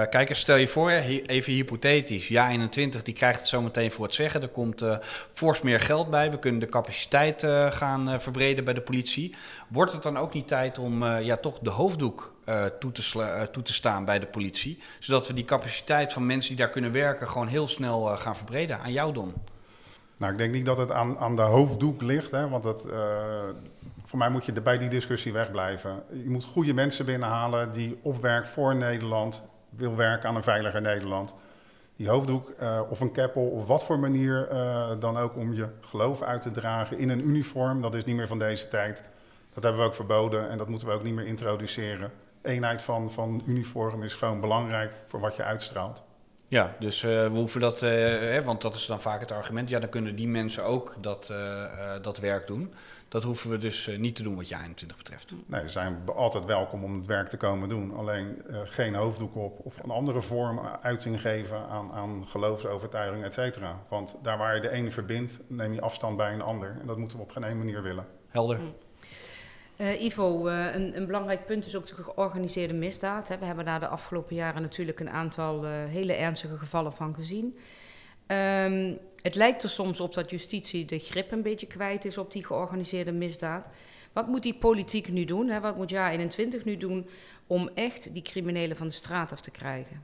kijken, 0.10 0.36
stel 0.36 0.56
je 0.56 0.68
voor, 0.68 0.90
even 0.90 1.54
hypothetisch, 1.54 2.28
ja 2.28 2.50
21 2.50 3.04
die 3.04 3.14
krijgt 3.14 3.40
het 3.40 3.48
zo 3.48 3.62
meteen 3.62 3.92
voor 3.92 4.06
het 4.06 4.16
zeggen. 4.16 4.42
Er 4.42 4.48
komt 4.48 4.84
fors 5.32 5.62
meer 5.62 5.80
geld 5.80 6.10
bij, 6.10 6.32
we 6.32 6.40
kunnen 6.40 6.60
de 6.60 6.66
capaciteit 6.66 7.48
gaan 7.70 8.22
verbreden 8.22 8.64
bij 8.64 8.74
de 8.74 8.82
politie. 8.82 9.36
Wordt 9.68 9.92
het 9.92 10.04
dan 10.04 10.18
ook 10.18 10.34
niet 10.34 10.48
tijd 10.48 10.80
om 10.80 11.06
ja, 11.06 11.36
toch 11.36 11.60
de 11.60 11.70
hoofddoek 11.70 12.37
toe, 12.80 12.92
te 12.92 13.48
toe 13.52 13.64
te 13.64 13.74
staan 13.74 14.06
bij 14.06 14.20
de 14.20 14.26
politie? 14.26 14.82
Zodat 15.00 15.28
we 15.28 15.34
die 15.34 15.46
capaciteit 15.46 16.14
van 16.14 16.26
mensen 16.26 16.50
die 16.50 16.60
daar 16.66 16.74
kunnen 16.74 16.92
werken 16.92 17.28
gewoon 17.28 17.48
heel 17.48 17.68
snel 17.68 18.18
gaan 18.18 18.36
verbreden. 18.36 18.80
Aan 18.80 18.92
jou, 18.92 19.14
Don. 19.14 19.34
Nou, 20.18 20.32
ik 20.32 20.38
denk 20.38 20.54
niet 20.54 20.66
dat 20.66 20.78
het 20.78 20.92
aan, 20.92 21.18
aan 21.18 21.36
de 21.36 21.42
hoofddoek 21.42 22.02
ligt, 22.02 22.32
hè, 22.32 22.50
want 22.50 22.64
dat, 22.64 22.88
voor 24.04 24.18
mij 24.18 24.30
moet 24.30 24.46
je 24.46 24.52
bij 24.52 24.78
die 24.78 24.90
discussie 24.90 25.34
wegblijven. 25.34 26.04
Je 26.24 26.30
moet 26.30 26.44
goede 26.44 26.74
mensen 26.74 27.06
binnenhalen 27.06 27.72
die 27.72 28.00
op 28.02 28.22
werk 28.22 28.46
voor 28.46 28.76
Nederland 28.76 29.44
wil 29.70 29.96
werken 29.96 30.30
aan 30.30 30.36
een 30.36 30.44
veiliger 30.44 30.82
Nederland. 30.82 31.36
Die 31.96 32.10
hoofddoek 32.10 32.54
of 32.90 33.00
een 33.00 33.12
keppel 33.12 33.42
of 33.42 33.68
wat 33.68 33.86
voor 33.86 34.00
manier 34.00 34.48
dan 35.00 35.18
ook 35.18 35.36
om 35.36 35.54
je 35.54 35.68
geloof 35.82 36.22
uit 36.22 36.42
te 36.42 36.52
dragen 36.52 36.98
in 36.98 37.10
een 37.10 37.28
uniform, 37.28 37.82
dat 37.82 37.96
is 37.96 38.04
niet 38.04 38.16
meer 38.16 38.28
van 38.28 38.40
deze 38.40 38.68
tijd. 38.68 39.04
Dat 39.54 39.64
hebben 39.64 39.82
we 39.82 39.88
ook 39.88 39.96
verboden 39.96 40.50
en 40.50 40.58
dat 40.58 40.68
moeten 40.68 40.88
we 40.88 40.94
ook 40.94 41.04
niet 41.04 41.16
meer 41.16 41.26
introduceren. 41.26 42.12
Eenheid 42.42 42.82
van, 42.82 43.12
van 43.12 43.42
uniform 43.46 44.04
is 44.04 44.16
gewoon 44.16 44.40
belangrijk 44.40 44.94
voor 45.06 45.20
wat 45.20 45.36
je 45.36 45.44
uitstraalt. 45.44 46.04
Ja, 46.48 46.76
dus 46.80 47.04
uh, 47.04 47.10
we 47.10 47.38
hoeven 47.38 47.62
dat, 47.62 47.80
hè, 47.80 48.44
want 48.44 48.62
dat 48.62 48.76
is 48.76 48.86
dan 48.86 49.02
vaak 49.02 49.20
het 49.20 49.32
argument, 49.32 49.70
ja, 49.70 49.80
dan 49.80 49.90
kunnen 49.90 50.16
die 50.16 50.28
mensen 50.28 50.64
ook 50.64 50.96
dat, 51.02 51.34
dat 52.02 52.18
werk 52.18 52.48
doen. 52.48 52.74
Dat 53.10 53.24
hoeven 53.24 53.50
we 53.50 53.58
dus 53.58 53.88
eh, 53.88 53.98
niet 53.98 54.16
te 54.16 54.24
doen 54.24 54.36
wat 54.36 54.48
jij 54.48 54.60
21 54.60 54.98
betreft. 54.98 55.34
Nee, 55.46 55.62
ze 55.62 55.68
zijn 55.68 55.98
altijd 56.16 56.46
welkom 56.46 56.84
om 56.84 56.96
het 56.96 57.06
werk 57.06 57.28
te 57.28 57.38
komen 57.38 57.70
doen. 57.70 57.96
Alleen 57.96 58.42
uh, 58.50 58.60
geen 58.64 58.96
hoofddoek 58.96 59.36
op 59.36 59.60
of 59.64 59.84
een 59.84 59.90
andere 59.90 60.22
vorm 60.22 60.60
uiting 60.82 61.22
geven 61.22 61.68
aan, 61.70 61.92
aan 61.92 62.28
geloofsovertuiging, 62.28 63.24
et 63.24 63.34
cetera. 63.34 63.80
Want 63.90 64.18
daar 64.22 64.38
waar 64.38 64.56
je 64.56 64.62
de 64.62 64.70
ene 64.70 64.92
verbindt, 64.92 65.40
neem 65.48 65.74
je 65.74 65.82
afstand 65.82 66.18
bij 66.18 66.34
een 66.34 66.42
ander. 66.42 66.78
En 66.82 66.88
dat 66.88 66.98
moeten 66.98 67.18
we 67.18 67.24
op 67.24 67.32
geen 67.32 67.44
ene 67.44 67.56
manier 67.56 67.82
willen. 67.82 68.06
Helder. 68.28 68.60
Uh, 69.82 70.02
Ivo, 70.02 70.48
uh, 70.48 70.76
een, 70.76 70.98
een, 70.98 71.06
belangrijk 71.06 71.46
punt 71.46 71.66
is 71.66 71.76
ook 71.76 71.88
de 71.88 71.94
georganiseerde 72.04 72.74
misdaad. 72.74 73.28
Hè. 73.28 73.38
We 73.38 73.46
hebben 73.46 73.66
daar 73.66 73.80
de 73.80 73.88
afgelopen 73.88 74.36
jaren 74.36 74.62
natuurlijk 74.62 75.00
een 75.00 75.10
aantal 75.10 75.66
uh, 75.66 75.72
hele 75.72 76.14
ernstige 76.14 76.58
gevallen 76.58 76.94
van 76.94 77.16
gezien. 77.16 77.58
Um, 78.28 78.98
het 79.22 79.36
lijkt 79.36 79.64
er 79.64 79.70
soms 79.70 80.00
op 80.00 80.14
dat 80.14 80.30
justitie 80.30 80.86
de 80.86 81.00
grip 81.00 81.32
een 81.32 81.42
beetje 81.42 81.68
kwijt 81.68 82.06
is 82.06 82.18
op 82.18 82.32
die 82.32 82.46
georganiseerde 82.46 83.12
misdaad. 83.12 83.70
Wat 84.14 84.28
moet 84.28 84.44
die 84.44 84.58
politiek 84.58 85.12
nu 85.12 85.26
doen? 85.26 85.50
Hè? 85.50 85.60
Wat 85.60 85.78
moet 85.78 85.90
jaar 85.90 86.12
21 86.12 86.66
nu 86.66 86.78
doen 86.78 87.08
om 87.48 87.70
echt 87.74 88.14
die 88.14 88.22
criminelen 88.22 88.78
van 88.78 88.88
de 88.88 88.94
straat 88.94 89.32
af 89.32 89.42
te 89.42 89.52
krijgen? 89.52 90.02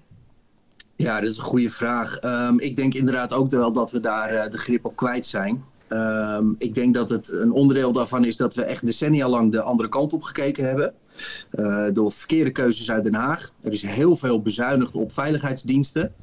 Ja, 0.95 1.19
dat 1.19 1.29
is 1.29 1.37
een 1.37 1.43
goede 1.43 1.69
vraag. 1.69 2.23
Um, 2.23 2.59
ik 2.59 2.75
denk 2.75 2.93
inderdaad 2.93 3.33
ook 3.33 3.49
wel 3.49 3.71
dat 3.71 3.91
we 3.91 3.99
daar 3.99 4.49
de 4.49 4.57
grip 4.57 4.85
op 4.85 4.95
kwijt 4.95 5.25
zijn. 5.25 5.63
Um, 5.89 6.55
ik 6.57 6.73
denk 6.73 6.93
dat 6.93 7.09
het 7.09 7.31
een 7.31 7.51
onderdeel 7.51 7.91
daarvan 7.91 8.25
is 8.25 8.37
dat 8.37 8.55
we 8.55 8.63
echt 8.63 8.85
decennia 8.85 9.29
lang 9.29 9.51
de 9.51 9.61
andere 9.61 9.89
kant 9.89 10.13
op 10.13 10.23
gekeken 10.23 10.67
hebben. 10.67 10.93
Uh, 11.51 11.87
door 11.93 12.11
verkeerde 12.11 12.51
keuzes 12.51 12.91
uit 12.91 13.03
Den 13.03 13.13
Haag. 13.13 13.51
Er 13.61 13.73
is 13.73 13.81
heel 13.81 14.15
veel 14.15 14.41
bezuinigd 14.41 14.95
op 14.95 15.11
veiligheidsdiensten. 15.11 16.13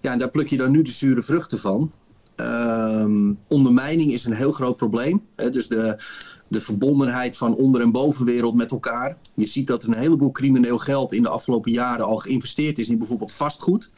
Ja, 0.00 0.12
en 0.12 0.18
daar 0.18 0.30
pluk 0.30 0.48
je 0.48 0.56
dan 0.56 0.70
nu 0.70 0.82
de 0.82 0.90
zure 0.90 1.22
vruchten 1.22 1.58
van. 1.58 1.92
Um, 2.36 3.38
ondermijning 3.48 4.12
is 4.12 4.24
een 4.24 4.34
heel 4.34 4.52
groot 4.52 4.76
probleem. 4.76 5.22
Hè? 5.36 5.50
Dus 5.50 5.68
de, 5.68 6.02
de 6.48 6.60
verbondenheid 6.60 7.36
van 7.36 7.54
onder- 7.54 7.80
en 7.80 7.92
bovenwereld 7.92 8.54
met 8.54 8.70
elkaar. 8.70 9.16
Je 9.34 9.46
ziet 9.46 9.66
dat 9.66 9.84
een 9.84 9.94
heleboel 9.94 10.32
crimineel 10.32 10.78
geld 10.78 11.12
in 11.12 11.22
de 11.22 11.28
afgelopen 11.28 11.72
jaren 11.72 12.06
al 12.06 12.16
geïnvesteerd 12.16 12.78
is 12.78 12.88
in 12.88 12.98
bijvoorbeeld 12.98 13.32
vastgoed. 13.32 13.90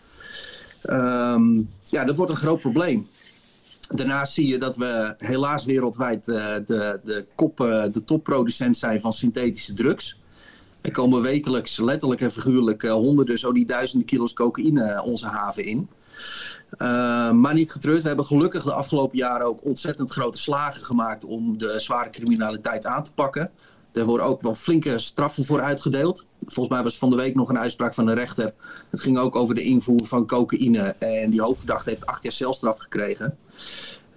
Um, 0.90 1.68
ja, 1.90 2.04
dat 2.04 2.16
wordt 2.16 2.32
een 2.32 2.38
groot 2.38 2.60
probleem. 2.60 3.06
Daarnaast 3.94 4.32
zie 4.32 4.46
je 4.46 4.58
dat 4.58 4.76
we 4.76 5.14
helaas 5.18 5.64
wereldwijd 5.64 6.28
uh, 6.28 6.54
de, 6.66 7.00
de, 7.04 7.26
kop, 7.34 7.60
uh, 7.60 7.84
de 7.92 8.04
topproducent 8.04 8.76
zijn 8.76 9.00
van 9.00 9.12
synthetische 9.12 9.74
drugs. 9.74 10.20
Er 10.80 10.92
komen 10.92 11.22
wekelijks 11.22 11.78
letterlijk 11.78 12.20
en 12.20 12.30
figuurlijk 12.30 12.82
uh, 12.82 12.92
honderden, 12.92 13.38
zo 13.38 13.52
niet 13.52 13.68
duizenden 13.68 14.06
kilo's 14.06 14.32
cocaïne 14.32 15.02
onze 15.02 15.26
haven 15.26 15.64
in. 15.64 15.88
Maar 17.40 17.54
niet 17.54 17.72
getreurd. 17.72 18.02
We 18.02 18.08
hebben 18.08 18.26
gelukkig 18.26 18.62
de 18.62 18.72
afgelopen 18.72 19.18
jaren 19.18 19.46
ook 19.46 19.64
ontzettend 19.64 20.10
grote 20.10 20.38
slagen 20.38 20.84
gemaakt 20.84 21.24
om 21.24 21.58
de 21.58 21.80
zware 21.80 22.10
criminaliteit 22.10 22.86
aan 22.86 23.02
te 23.02 23.12
pakken. 23.12 23.50
Er 23.98 24.04
worden 24.04 24.26
ook 24.26 24.42
wel 24.42 24.54
flinke 24.54 24.98
straffen 24.98 25.44
voor 25.44 25.60
uitgedeeld. 25.60 26.26
Volgens 26.46 26.74
mij 26.74 26.84
was 26.84 26.98
van 26.98 27.10
de 27.10 27.16
week 27.16 27.34
nog 27.34 27.48
een 27.48 27.58
uitspraak 27.58 27.94
van 27.94 28.06
de 28.06 28.12
rechter. 28.12 28.54
Het 28.90 29.00
ging 29.00 29.18
ook 29.18 29.36
over 29.36 29.54
de 29.54 29.62
invoer 29.62 30.06
van 30.06 30.26
cocaïne. 30.26 30.80
En 30.98 31.30
die 31.30 31.42
hoofdverdachte 31.42 31.88
heeft 31.88 32.06
acht 32.06 32.22
jaar 32.22 32.32
celstraf 32.32 32.78
gekregen. 32.78 33.38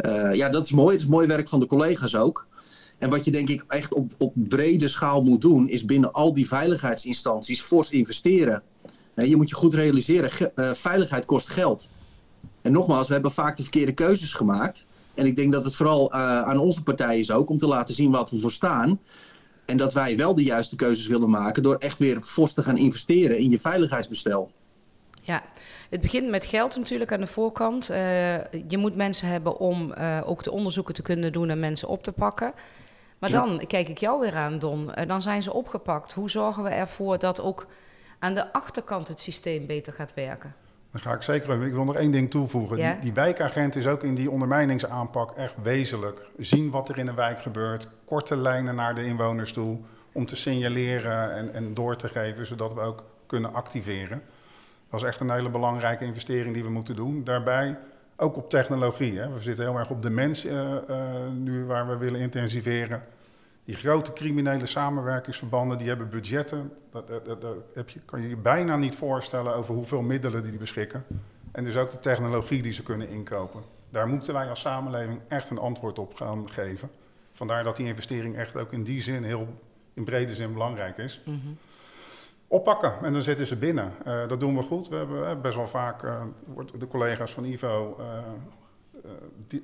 Uh, 0.05 0.35
ja, 0.35 0.50
dat 0.50 0.65
is 0.65 0.71
mooi. 0.71 0.95
Dat 0.95 1.03
is 1.03 1.11
mooi 1.11 1.27
werk 1.27 1.50
van 1.50 1.59
de 1.59 1.65
collega's 1.65 2.15
ook. 2.15 2.47
En 2.97 3.09
wat 3.09 3.25
je 3.25 3.31
denk 3.31 3.50
ik 3.50 3.65
echt 3.67 3.93
op, 3.93 4.11
op 4.17 4.33
brede 4.35 4.88
schaal 4.88 5.23
moet 5.23 5.41
doen, 5.41 5.69
is 5.69 5.85
binnen 5.85 6.11
al 6.11 6.33
die 6.33 6.47
veiligheidsinstanties 6.47 7.61
fors 7.61 7.89
investeren. 7.89 8.63
Je 9.15 9.35
moet 9.35 9.50
je 9.50 9.55
goed 9.55 9.73
realiseren, 9.73 10.51
uh, 10.55 10.71
veiligheid 10.71 11.25
kost 11.25 11.50
geld. 11.50 11.89
En 12.61 12.71
nogmaals, 12.71 13.07
we 13.07 13.13
hebben 13.13 13.31
vaak 13.31 13.57
de 13.57 13.63
verkeerde 13.63 13.93
keuzes 13.93 14.33
gemaakt. 14.33 14.85
En 15.13 15.25
ik 15.25 15.35
denk 15.35 15.51
dat 15.51 15.63
het 15.63 15.75
vooral 15.75 16.13
uh, 16.13 16.41
aan 16.41 16.57
onze 16.57 16.83
partij 16.83 17.19
is 17.19 17.31
ook 17.31 17.50
om 17.50 17.57
te 17.57 17.67
laten 17.67 17.95
zien 17.95 18.11
wat 18.11 18.29
we 18.29 18.38
voor 18.38 18.51
staan. 18.51 19.00
En 19.65 19.77
dat 19.77 19.93
wij 19.93 20.17
wel 20.17 20.35
de 20.35 20.43
juiste 20.43 20.75
keuzes 20.75 21.07
willen 21.07 21.29
maken 21.29 21.63
door 21.63 21.75
echt 21.75 21.99
weer 21.99 22.21
fors 22.21 22.53
te 22.53 22.63
gaan 22.63 22.77
investeren 22.77 23.37
in 23.37 23.49
je 23.49 23.59
veiligheidsbestel. 23.59 24.51
Ja, 25.21 25.43
het 25.89 26.01
begint 26.01 26.29
met 26.29 26.45
geld 26.45 26.75
natuurlijk 26.77 27.11
aan 27.11 27.19
de 27.19 27.27
voorkant. 27.27 27.91
Uh, 27.91 27.97
je 28.43 28.77
moet 28.77 28.95
mensen 28.95 29.27
hebben 29.27 29.57
om 29.57 29.93
uh, 29.97 30.21
ook 30.25 30.43
de 30.43 30.51
onderzoeken 30.51 30.93
te 30.93 31.01
kunnen 31.01 31.31
doen 31.31 31.49
en 31.49 31.59
mensen 31.59 31.87
op 31.87 32.03
te 32.03 32.11
pakken. 32.11 32.53
Maar 33.19 33.31
dan 33.31 33.61
kijk 33.67 33.89
ik 33.89 33.97
jou 33.97 34.19
weer 34.19 34.35
aan, 34.35 34.59
Don. 34.59 34.91
Uh, 34.97 35.07
dan 35.07 35.21
zijn 35.21 35.43
ze 35.43 35.53
opgepakt. 35.53 36.13
Hoe 36.13 36.29
zorgen 36.29 36.63
we 36.63 36.69
ervoor 36.69 37.19
dat 37.19 37.41
ook 37.41 37.67
aan 38.19 38.33
de 38.33 38.53
achterkant 38.53 39.07
het 39.07 39.19
systeem 39.19 39.65
beter 39.65 39.93
gaat 39.93 40.13
werken? 40.13 40.55
Dan 40.91 41.01
ga 41.01 41.13
ik 41.13 41.21
zeker. 41.21 41.63
Ik 41.65 41.74
wil 41.74 41.83
nog 41.83 41.95
één 41.95 42.12
ding 42.12 42.31
toevoegen. 42.31 42.77
Ja? 42.77 42.91
Die, 42.91 43.01
die, 43.01 43.13
wijkagent 43.13 43.75
is 43.75 43.88
ook 43.88 44.03
in 44.03 44.15
die 44.15 44.31
ondermijningsaanpak 44.31 45.31
echt 45.31 45.53
wezenlijk. 45.63 46.21
Zien 46.38 46.69
wat 46.69 46.89
er 46.89 46.98
in 46.98 47.07
een 47.07 47.15
wijk 47.15 47.41
gebeurt, 47.41 47.88
korte 48.05 48.38
lijnen 48.38 48.75
naar 48.75 48.95
de 48.95 49.05
inwoners 49.05 49.53
toe, 49.53 49.77
om 50.12 50.25
te 50.25 50.36
signaleren 50.36 51.33
en, 51.33 51.53
en 51.53 51.74
door 51.74 51.95
te 51.95 52.07
geven, 52.07 52.45
zodat 52.45 52.74
we 52.74 52.81
ook 52.81 53.03
kunnen 53.25 53.53
activeren. 53.53 54.21
Dat 54.89 55.01
is 55.01 55.07
echt 55.07 55.19
een 55.19 55.31
hele 55.31 55.50
belangrijke 55.50 56.05
investering 56.05 56.53
die 56.53 56.63
we 56.63 56.69
moeten 56.69 56.95
doen. 56.95 57.24
Daarbij 57.24 57.77
ook 58.15 58.38
op 58.38 58.50
technologie. 58.50 59.19
Hè. 59.19 59.33
We 59.33 59.41
zitten 59.41 59.65
heel 59.65 59.77
erg 59.77 59.89
op 59.89 60.01
de 60.01 60.10
mens 60.10 60.45
uh, 60.45 60.53
uh, 60.53 60.98
nu 61.33 61.65
waar 61.65 61.88
we 61.88 61.98
willen 61.98 62.19
intensiveren. 62.19 63.03
Die 63.65 63.75
grote 63.75 64.13
criminele 64.13 64.65
samenwerkingsverbanden 64.65 65.77
die 65.77 65.87
hebben 65.87 66.09
budgetten. 66.09 66.71
Dat, 66.89 67.07
dat, 67.07 67.25
dat, 67.25 67.41
dat 67.41 67.55
heb 67.73 67.89
je, 67.89 67.99
kan 67.99 68.21
je 68.21 68.29
je 68.29 68.37
bijna 68.37 68.75
niet 68.75 68.95
voorstellen 68.95 69.55
over 69.55 69.75
hoeveel 69.75 70.01
middelen 70.01 70.43
die 70.43 70.57
beschikken. 70.57 71.05
En 71.51 71.63
dus 71.63 71.77
ook 71.77 71.91
de 71.91 71.99
technologie 71.99 72.61
die 72.61 72.71
ze 72.71 72.83
kunnen 72.83 73.09
inkopen. 73.09 73.61
Daar 73.89 74.07
moeten 74.07 74.33
wij 74.33 74.49
als 74.49 74.59
samenleving 74.59 75.19
echt 75.27 75.49
een 75.49 75.57
antwoord 75.57 75.99
op 75.99 76.15
gaan 76.15 76.51
geven. 76.51 76.89
Vandaar 77.33 77.63
dat 77.63 77.75
die 77.75 77.87
investering 77.87 78.35
echt 78.35 78.55
ook 78.55 78.71
in 78.71 78.83
die 78.83 79.01
zin 79.01 79.23
heel 79.23 79.47
in 79.93 80.03
brede 80.03 80.35
zin 80.35 80.53
belangrijk 80.53 80.97
is. 80.97 81.21
Mm 81.25 81.41
-hmm. 81.43 81.57
Oppakken 82.47 82.93
en 83.03 83.13
dan 83.13 83.21
zitten 83.21 83.47
ze 83.47 83.55
binnen. 83.55 83.93
Uh, 84.07 84.27
dat 84.27 84.39
doen 84.39 84.55
we 84.55 84.61
goed. 84.61 84.87
We 84.87 84.95
hebben 84.95 85.21
uh, 85.21 85.41
best 85.41 85.55
wel 85.55 85.67
vaak 85.67 86.03
uh, 86.03 86.21
de 86.77 86.87
collega's 86.87 87.31
van 87.31 87.43
Ivo 87.43 87.99
die 89.47 89.63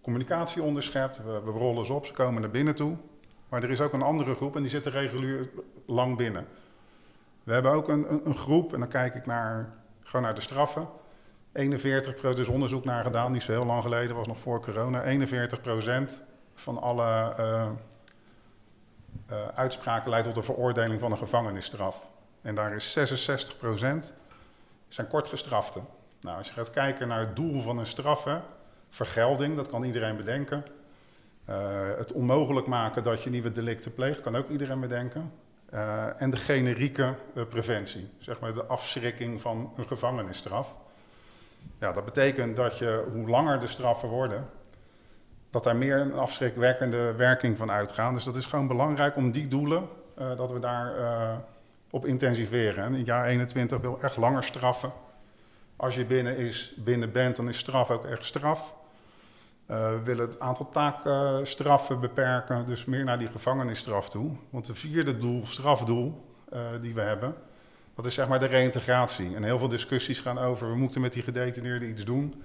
communicatie 0.00 0.62
onderschept. 0.62 1.24
We, 1.24 1.42
we 1.44 1.50
rollen 1.50 1.86
ze 1.86 1.92
op, 1.92 2.06
ze 2.06 2.12
komen 2.12 2.40
naar 2.40 2.50
binnen 2.50 2.74
toe. 2.74 2.96
Maar 3.52 3.62
er 3.62 3.70
is 3.70 3.80
ook 3.80 3.92
een 3.92 4.02
andere 4.02 4.34
groep 4.34 4.56
en 4.56 4.62
die 4.62 4.70
zitten 4.70 4.92
regulier 4.92 5.50
lang 5.86 6.16
binnen. 6.16 6.46
We 7.42 7.52
hebben 7.52 7.72
ook 7.72 7.88
een, 7.88 8.26
een, 8.26 8.34
groep, 8.34 8.72
en 8.72 8.78
dan 8.78 8.88
kijk 8.88 9.14
ik 9.14 9.26
naar, 9.26 9.72
gewoon 10.02 10.22
naar 10.22 10.34
de 10.34 10.40
straffen. 10.40 10.88
41 11.52 12.22
er 12.22 12.38
is 12.38 12.48
onderzoek 12.48 12.84
naar 12.84 13.04
gedaan, 13.04 13.32
niet 13.32 13.42
zo 13.42 13.52
heel 13.52 13.64
lang 13.64 13.82
geleden, 13.82 14.16
was 14.16 14.26
nog 14.26 14.38
voor 14.38 14.60
corona. 14.60 15.26
41% 16.10 16.22
van 16.54 16.80
alle 16.80 17.34
uh, 17.38 17.70
uh, 19.30 19.36
uitspraken 19.54 20.10
leidt 20.10 20.26
tot 20.26 20.34
de 20.34 20.42
veroordeling 20.42 21.00
van 21.00 21.12
een 21.12 21.18
gevangenisstraf. 21.18 22.06
En 22.42 22.54
daar 22.54 22.74
is 22.74 22.98
66% 22.98 23.62
zijn 24.88 25.06
kortgestraften. 25.08 25.84
Nou, 26.20 26.38
als 26.38 26.48
je 26.48 26.54
gaat 26.54 26.70
kijken 26.70 27.08
naar 27.08 27.20
het 27.20 27.36
doel 27.36 27.62
van 27.62 27.78
een 27.78 27.86
straf, 27.86 28.24
hè, 28.24 28.38
vergelding, 28.90 29.56
dat 29.56 29.68
kan 29.68 29.84
iedereen 29.84 30.16
bedenken. 30.16 30.64
Uh, 31.52 31.58
het 31.96 32.12
onmogelijk 32.12 32.66
maken 32.66 33.02
dat 33.02 33.22
je 33.22 33.30
nieuwe 33.30 33.52
delicten 33.52 33.94
pleegt, 33.94 34.20
kan 34.20 34.36
ook 34.36 34.48
iedereen 34.48 34.80
bedenken. 34.80 35.32
Uh, 35.74 36.22
en 36.22 36.30
de 36.30 36.36
generieke 36.36 37.14
uh, 37.34 37.44
preventie, 37.44 38.08
zeg 38.18 38.40
maar 38.40 38.52
de 38.52 38.64
afschrikking 38.64 39.40
van 39.40 39.72
een 39.76 39.86
gevangenisstraf. 39.86 40.76
Ja, 41.78 41.92
dat 41.92 42.04
betekent 42.04 42.56
dat 42.56 42.78
je, 42.78 43.04
hoe 43.12 43.28
langer 43.28 43.60
de 43.60 43.66
straffen 43.66 44.08
worden, 44.08 44.46
dat 45.50 45.64
daar 45.64 45.76
meer 45.76 45.96
een 45.96 46.14
afschrikwekkende 46.14 47.14
werking 47.14 47.56
van 47.56 47.70
uitgaan. 47.70 48.14
Dus 48.14 48.24
dat 48.24 48.36
is 48.36 48.46
gewoon 48.46 48.66
belangrijk 48.66 49.16
om 49.16 49.30
die 49.30 49.48
doelen, 49.48 49.88
dat 50.14 50.52
we 50.52 50.58
daar 50.58 50.94
op 51.90 52.06
intensiveren. 52.06 52.84
En 52.84 52.94
in 52.94 53.04
jaar 53.04 53.26
21 53.26 53.80
wil 53.80 53.98
echt 54.00 54.16
langer 54.16 54.44
straffen. 54.44 54.92
Als 55.76 55.94
je 55.94 56.04
binnen, 56.04 56.36
is, 56.36 56.74
binnen 56.78 57.12
bent, 57.12 57.36
dan 57.36 57.48
is 57.48 57.58
straf 57.58 57.90
ook 57.90 58.04
echt 58.04 58.24
straf. 58.24 58.74
Uh, 59.66 59.90
we 59.90 60.00
willen 60.02 60.26
het 60.26 60.40
aantal 60.40 60.68
taakstraffen 60.68 62.00
beperken, 62.00 62.66
dus 62.66 62.84
meer 62.84 63.04
naar 63.04 63.18
die 63.18 63.28
gevangenisstraf 63.28 64.10
toe. 64.10 64.36
Want 64.50 64.66
de 64.66 64.74
vierde 64.74 65.18
doel, 65.18 65.46
strafdoel, 65.46 66.24
uh, 66.52 66.60
die 66.80 66.94
we 66.94 67.00
hebben, 67.00 67.34
dat 67.94 68.06
is 68.06 68.14
zeg 68.14 68.28
maar 68.28 68.40
de 68.40 68.46
reïntegratie. 68.46 69.34
En 69.36 69.42
heel 69.42 69.58
veel 69.58 69.68
discussies 69.68 70.20
gaan 70.20 70.38
over, 70.38 70.70
we 70.70 70.76
moeten 70.76 71.00
met 71.00 71.12
die 71.12 71.22
gedetineerden 71.22 71.88
iets 71.88 72.04
doen. 72.04 72.42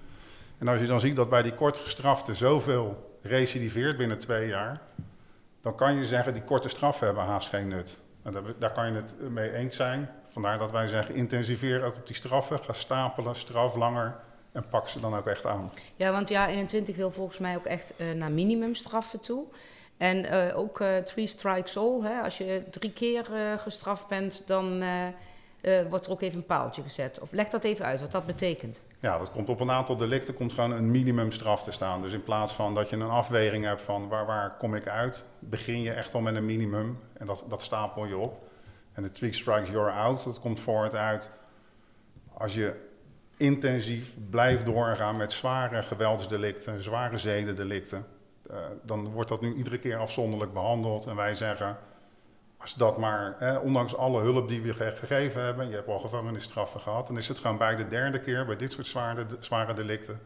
En 0.57 0.67
als 0.67 0.79
je 0.79 0.85
dan 0.85 0.99
ziet 0.99 1.15
dat 1.15 1.29
bij 1.29 1.43
die 1.43 1.53
kortgestraften 1.53 2.35
zoveel 2.35 3.17
recidiveert 3.21 3.97
binnen 3.97 4.17
twee 4.17 4.47
jaar, 4.47 4.81
dan 5.61 5.75
kan 5.75 5.95
je 5.95 6.05
zeggen, 6.05 6.33
die 6.33 6.43
korte 6.43 6.69
straffen 6.69 7.05
hebben 7.05 7.23
haast 7.23 7.49
geen 7.49 7.67
nut. 7.67 7.99
En 8.23 8.31
daar, 8.31 8.43
daar 8.59 8.71
kan 8.71 8.87
je 8.87 8.93
het 8.93 9.13
mee 9.31 9.53
eens 9.53 9.75
zijn. 9.75 10.09
Vandaar 10.27 10.57
dat 10.57 10.71
wij 10.71 10.87
zeggen, 10.87 11.15
intensiveer 11.15 11.83
ook 11.83 11.95
op 11.95 12.07
die 12.07 12.15
straffen, 12.15 12.59
ga 12.63 12.73
stapelen, 12.73 13.35
straf 13.35 13.75
langer 13.75 14.15
en 14.57 14.67
pak 14.69 14.87
ze 14.87 14.99
dan 14.99 15.15
ook 15.15 15.27
echt 15.27 15.45
aan. 15.45 15.71
Ja, 15.95 16.11
want 16.11 16.29
ja, 16.29 16.47
21 16.47 16.95
wil 16.95 17.11
volgens 17.11 17.37
mij 17.37 17.55
ook 17.55 17.65
echt 17.65 17.93
uh, 17.97 18.11
naar 18.11 18.31
minimumstraffen 18.31 19.19
toe. 19.19 19.43
En 19.97 20.25
uh, 20.25 20.57
ook 20.57 20.79
uh, 20.79 20.97
three 20.97 21.27
strikes 21.27 21.77
all. 21.77 22.01
Hè? 22.01 22.21
Als 22.21 22.37
je 22.37 22.63
drie 22.71 22.91
keer 22.91 23.25
gestraft 23.57 24.07
bent, 24.07 24.43
dan 24.45 24.83
wordt 25.89 26.05
er 26.05 26.11
ook 26.11 26.21
even 26.21 26.37
een 26.37 26.45
paaltje 26.45 26.81
gezet. 26.81 27.19
Of 27.19 27.31
leg 27.31 27.49
dat 27.49 27.63
even 27.63 27.85
uit, 27.85 28.01
wat 28.01 28.11
dat 28.11 28.25
betekent. 28.25 28.81
Ja, 28.99 29.17
dat 29.17 29.31
komt 29.31 29.49
op 29.49 29.59
een 29.59 29.71
aantal 29.71 29.97
delicten 29.97 30.33
komt 30.33 30.53
gewoon 30.53 30.71
een 30.71 30.91
minimumstraf 30.91 31.63
te 31.63 31.71
staan. 31.71 32.01
Dus 32.01 32.13
in 32.13 32.23
plaats 32.23 32.53
van 32.53 32.75
dat 32.75 32.89
je 32.89 32.95
een 32.95 33.01
afweging 33.09 33.65
hebt 33.65 33.81
van 33.81 34.07
waar, 34.07 34.25
waar 34.25 34.57
kom 34.57 34.75
ik 34.75 34.87
uit, 34.87 35.25
begin 35.39 35.81
je 35.81 35.91
echt 35.91 36.13
al 36.13 36.21
met 36.21 36.35
een 36.35 36.45
minimum. 36.45 36.99
En 37.13 37.25
dat, 37.25 37.43
dat 37.47 37.61
stapel 37.61 38.05
je 38.05 38.17
op. 38.17 38.49
En 38.93 39.03
de 39.03 39.11
three 39.11 39.33
strikes 39.33 39.69
you're 39.69 39.91
out, 39.91 40.23
dat 40.23 40.39
komt 40.39 40.59
voort 40.59 40.95
uit 40.95 41.29
als 42.33 42.53
je 42.53 42.86
intensief 43.37 44.13
blijft 44.29 44.65
doorgaan 44.65 45.17
met 45.17 45.31
zware 45.31 45.83
geweldsdelicten, 45.83 46.83
zware 46.83 47.17
zedendelicten, 47.17 48.05
uh, 48.51 48.57
dan 48.83 49.11
wordt 49.11 49.29
dat 49.29 49.41
nu 49.41 49.53
iedere 49.53 49.77
keer 49.77 49.97
afzonderlijk 49.97 50.53
behandeld. 50.53 51.05
En 51.05 51.15
wij 51.15 51.35
zeggen, 51.35 51.77
als 52.57 52.73
dat 52.73 52.97
maar, 52.97 53.59
ondanks 53.61 53.95
alle 53.95 54.21
hulp 54.21 54.47
die 54.47 54.61
we 54.61 54.73
gegeven 54.73 55.43
hebben, 55.43 55.69
je 55.69 55.75
hebt 55.75 55.87
al 55.87 55.99
gevangenisstraffen 55.99 56.79
gehad, 56.79 57.07
dan 57.07 57.17
is 57.17 57.27
het 57.27 57.39
gewoon 57.39 57.57
bij 57.57 57.75
de 57.75 57.87
derde 57.87 58.19
keer, 58.19 58.45
bij 58.45 58.55
dit 58.55 58.71
soort 58.71 58.87
zware, 58.87 59.25
zware 59.39 59.73
delicten, 59.73 60.19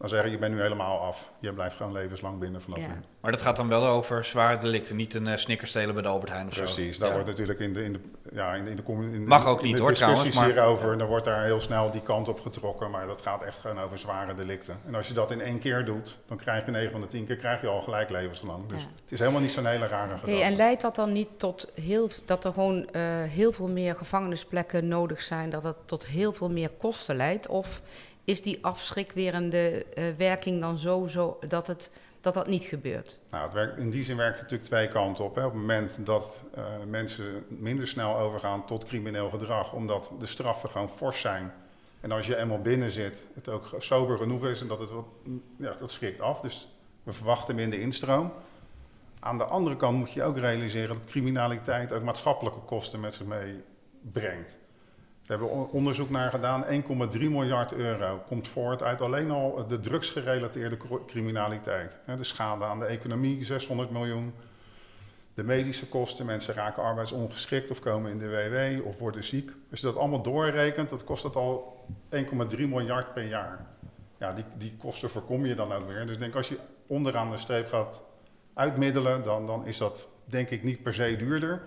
dan 0.00 0.08
zeggen 0.08 0.30
je 0.30 0.38
bent 0.38 0.54
nu 0.54 0.60
helemaal 0.60 1.00
af. 1.00 1.30
Je 1.38 1.52
blijft 1.52 1.76
gewoon 1.76 1.92
levenslang 1.92 2.38
binnen 2.38 2.60
vanaf 2.60 2.78
nu. 2.78 2.94
Maar 3.20 3.30
dat 3.30 3.42
gaat 3.42 3.56
dan 3.56 3.68
wel 3.68 3.86
over 3.86 4.24
zware 4.24 4.58
delicten, 4.58 4.96
niet 4.96 5.14
een 5.14 5.26
uh, 5.26 5.36
stelen 5.62 5.94
bij 5.94 6.02
de 6.02 6.08
Albert 6.08 6.32
Heijn 6.32 6.46
of 6.46 6.54
Precies, 6.54 6.74
zo. 6.74 6.80
Precies, 6.80 6.98
daar 6.98 7.12
wordt 7.12 7.26
natuurlijk 7.26 7.58
in 7.58 7.72
de, 7.72 7.84
in 7.84 7.92
de, 7.92 8.00
ja, 8.32 8.54
in 8.54 8.64
de, 8.64 8.70
in 8.70 8.76
de, 8.76 8.92
in 8.92 9.26
Mag 9.26 9.46
ook 9.46 9.62
niet 9.62 9.76
de 9.76 9.82
hoor 9.82 9.92
trouwens. 9.92 10.34
Maar... 10.34 10.44
hierover, 10.44 10.98
dan 10.98 11.06
wordt 11.06 11.24
daar 11.24 11.44
heel 11.44 11.60
snel 11.60 11.90
die 11.90 12.00
kant 12.00 12.28
op 12.28 12.40
getrokken. 12.40 12.90
Maar 12.90 13.06
dat 13.06 13.20
gaat 13.20 13.42
echt 13.42 13.58
gewoon 13.58 13.80
over 13.80 13.98
zware 13.98 14.34
delicten. 14.34 14.80
En 14.86 14.94
als 14.94 15.08
je 15.08 15.14
dat 15.14 15.30
in 15.30 15.40
één 15.40 15.58
keer 15.58 15.84
doet, 15.84 16.18
dan 16.26 16.36
krijg 16.36 16.64
je 16.64 16.70
9 16.70 16.90
van 16.90 17.00
de 17.00 17.06
10 17.06 17.26
keer 17.26 17.36
krijg 17.36 17.60
je 17.60 17.66
al 17.66 17.80
gelijk 17.80 18.10
levenslang. 18.10 18.66
Dus 18.68 18.82
het 18.82 19.12
is 19.12 19.18
helemaal 19.18 19.40
niet 19.40 19.50
zo'n 19.50 19.66
hele 19.66 19.86
rare 19.86 20.08
gedachte. 20.08 20.30
Hey, 20.30 20.42
en 20.42 20.56
leidt 20.56 20.82
dat 20.82 20.94
dan 20.94 21.12
niet 21.12 21.28
tot 21.36 21.72
heel, 21.74 22.08
dat 22.24 22.44
er 22.44 22.52
gewoon 22.52 22.78
uh, 22.78 23.02
heel 23.22 23.52
veel 23.52 23.68
meer 23.68 23.96
gevangenisplekken 23.96 24.88
nodig 24.88 25.22
zijn, 25.22 25.50
dat 25.50 25.62
het 25.62 25.76
tot 25.84 26.06
heel 26.06 26.32
veel 26.32 26.50
meer 26.50 26.70
kosten 26.78 27.16
leidt? 27.16 27.46
Of 27.46 27.80
is 28.24 28.42
die 28.42 28.64
afschrikwerende 28.64 29.86
uh, 29.94 30.04
werking 30.16 30.60
dan 30.60 30.78
zo, 30.78 31.06
zo 31.06 31.38
dat, 31.48 31.66
het, 31.66 31.90
dat 32.20 32.34
dat 32.34 32.46
niet 32.46 32.64
gebeurt? 32.64 33.20
Nou, 33.30 33.44
het 33.44 33.52
werkt, 33.52 33.78
in 33.78 33.90
die 33.90 34.04
zin 34.04 34.16
werkt 34.16 34.40
het 34.40 34.42
natuurlijk 34.42 34.70
twee 34.70 34.88
kanten 34.88 35.24
op. 35.24 35.34
Hè. 35.34 35.44
Op 35.44 35.52
het 35.52 35.60
moment 35.60 35.98
dat 36.06 36.44
uh, 36.58 36.64
mensen 36.88 37.44
minder 37.48 37.86
snel 37.86 38.16
overgaan 38.16 38.66
tot 38.66 38.84
crimineel 38.84 39.30
gedrag, 39.30 39.72
omdat 39.72 40.12
de 40.18 40.26
straffen 40.26 40.70
gewoon 40.70 40.88
fors 40.88 41.20
zijn. 41.20 41.52
En 42.00 42.12
als 42.12 42.26
je 42.26 42.36
eenmaal 42.36 42.60
binnen 42.62 42.90
zit, 42.90 43.26
het 43.34 43.48
ook 43.48 43.74
sober 43.78 44.18
genoeg 44.18 44.46
is 44.46 44.60
en 44.60 44.68
dat 44.68 44.80
het 44.80 44.90
wat, 44.90 45.06
ja, 45.56 45.74
dat 45.78 45.90
schrikt 45.90 46.20
af. 46.20 46.40
Dus 46.40 46.68
we 47.02 47.12
verwachten 47.12 47.54
minder 47.54 47.80
instroom. 47.80 48.32
Aan 49.20 49.38
de 49.38 49.44
andere 49.44 49.76
kant 49.76 49.98
moet 49.98 50.12
je 50.12 50.22
ook 50.22 50.38
realiseren 50.38 50.96
dat 50.96 51.06
criminaliteit 51.06 51.92
ook 51.92 52.02
maatschappelijke 52.02 52.60
kosten 52.60 53.00
met 53.00 53.14
zich 53.14 53.26
meebrengt. 53.26 54.58
We 55.30 55.36
hebben 55.36 55.70
onderzoek 55.70 56.10
naar 56.10 56.30
gedaan. 56.30 56.64
1,3 57.12 57.18
miljard 57.18 57.72
euro 57.72 58.22
komt 58.26 58.48
voort 58.48 58.82
uit 58.82 59.00
alleen 59.00 59.30
al 59.30 59.66
de 59.66 59.80
drugsgerelateerde 59.80 60.76
criminaliteit. 61.06 61.98
De 62.16 62.24
schade 62.24 62.64
aan 62.64 62.78
de 62.78 62.84
economie, 62.84 63.44
600 63.44 63.90
miljoen. 63.90 64.34
De 65.34 65.44
medische 65.44 65.88
kosten, 65.88 66.26
mensen 66.26 66.54
raken 66.54 66.82
arbeidsongeschikt 66.82 67.70
of 67.70 67.80
komen 67.80 68.10
in 68.10 68.18
de 68.18 68.28
WW 68.28 68.86
of 68.86 68.98
worden 68.98 69.24
ziek. 69.24 69.50
Als 69.70 69.80
je 69.80 69.86
dat 69.86 69.96
allemaal 69.96 70.22
doorrekent, 70.22 70.88
dat 70.88 71.04
kost 71.04 71.22
het 71.22 71.36
al 71.36 71.84
1,3 72.14 72.58
miljard 72.58 73.12
per 73.14 73.26
jaar. 73.26 73.66
Ja, 74.18 74.32
die, 74.32 74.44
die 74.56 74.76
kosten 74.76 75.10
voorkom 75.10 75.46
je 75.46 75.54
dan 75.54 75.72
ook 75.72 75.86
weer. 75.86 76.06
Dus 76.06 76.14
ik 76.14 76.20
denk 76.20 76.34
als 76.34 76.48
je 76.48 76.58
onderaan 76.86 77.30
de 77.30 77.36
streep 77.36 77.68
gaat 77.68 78.02
uitmiddelen, 78.54 79.22
dan, 79.22 79.46
dan 79.46 79.66
is 79.66 79.78
dat 79.78 80.08
denk 80.24 80.50
ik 80.50 80.62
niet 80.62 80.82
per 80.82 80.94
se 80.94 81.16
duurder. 81.16 81.62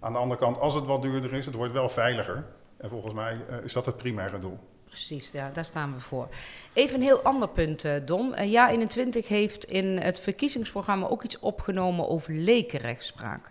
Aan 0.00 0.12
de 0.12 0.18
andere 0.18 0.40
kant, 0.40 0.58
als 0.58 0.74
het 0.74 0.84
wat 0.84 1.02
duurder 1.02 1.32
is, 1.32 1.46
het 1.46 1.54
wordt 1.54 1.72
wel 1.72 1.88
veiliger. 1.88 2.44
En 2.82 2.88
volgens 2.88 3.14
mij 3.14 3.36
uh, 3.50 3.64
is 3.64 3.72
dat 3.72 3.86
het 3.86 3.96
primaire 3.96 4.38
doel. 4.38 4.58
Precies, 4.84 5.30
ja, 5.30 5.50
daar 5.52 5.64
staan 5.64 5.94
we 5.94 6.00
voor. 6.00 6.28
Even 6.72 6.94
een 6.94 7.02
heel 7.02 7.22
ander 7.22 7.48
punt, 7.48 7.84
uh, 7.84 7.92
Don. 8.04 8.32
Uh, 8.38 8.50
ja 8.50 8.70
21 8.70 9.28
heeft 9.28 9.64
in 9.64 9.98
het 9.98 10.20
verkiezingsprogramma 10.20 11.06
ook 11.06 11.22
iets 11.22 11.38
opgenomen 11.38 12.08
over 12.08 12.32
lekenrechtspraak. 12.32 13.50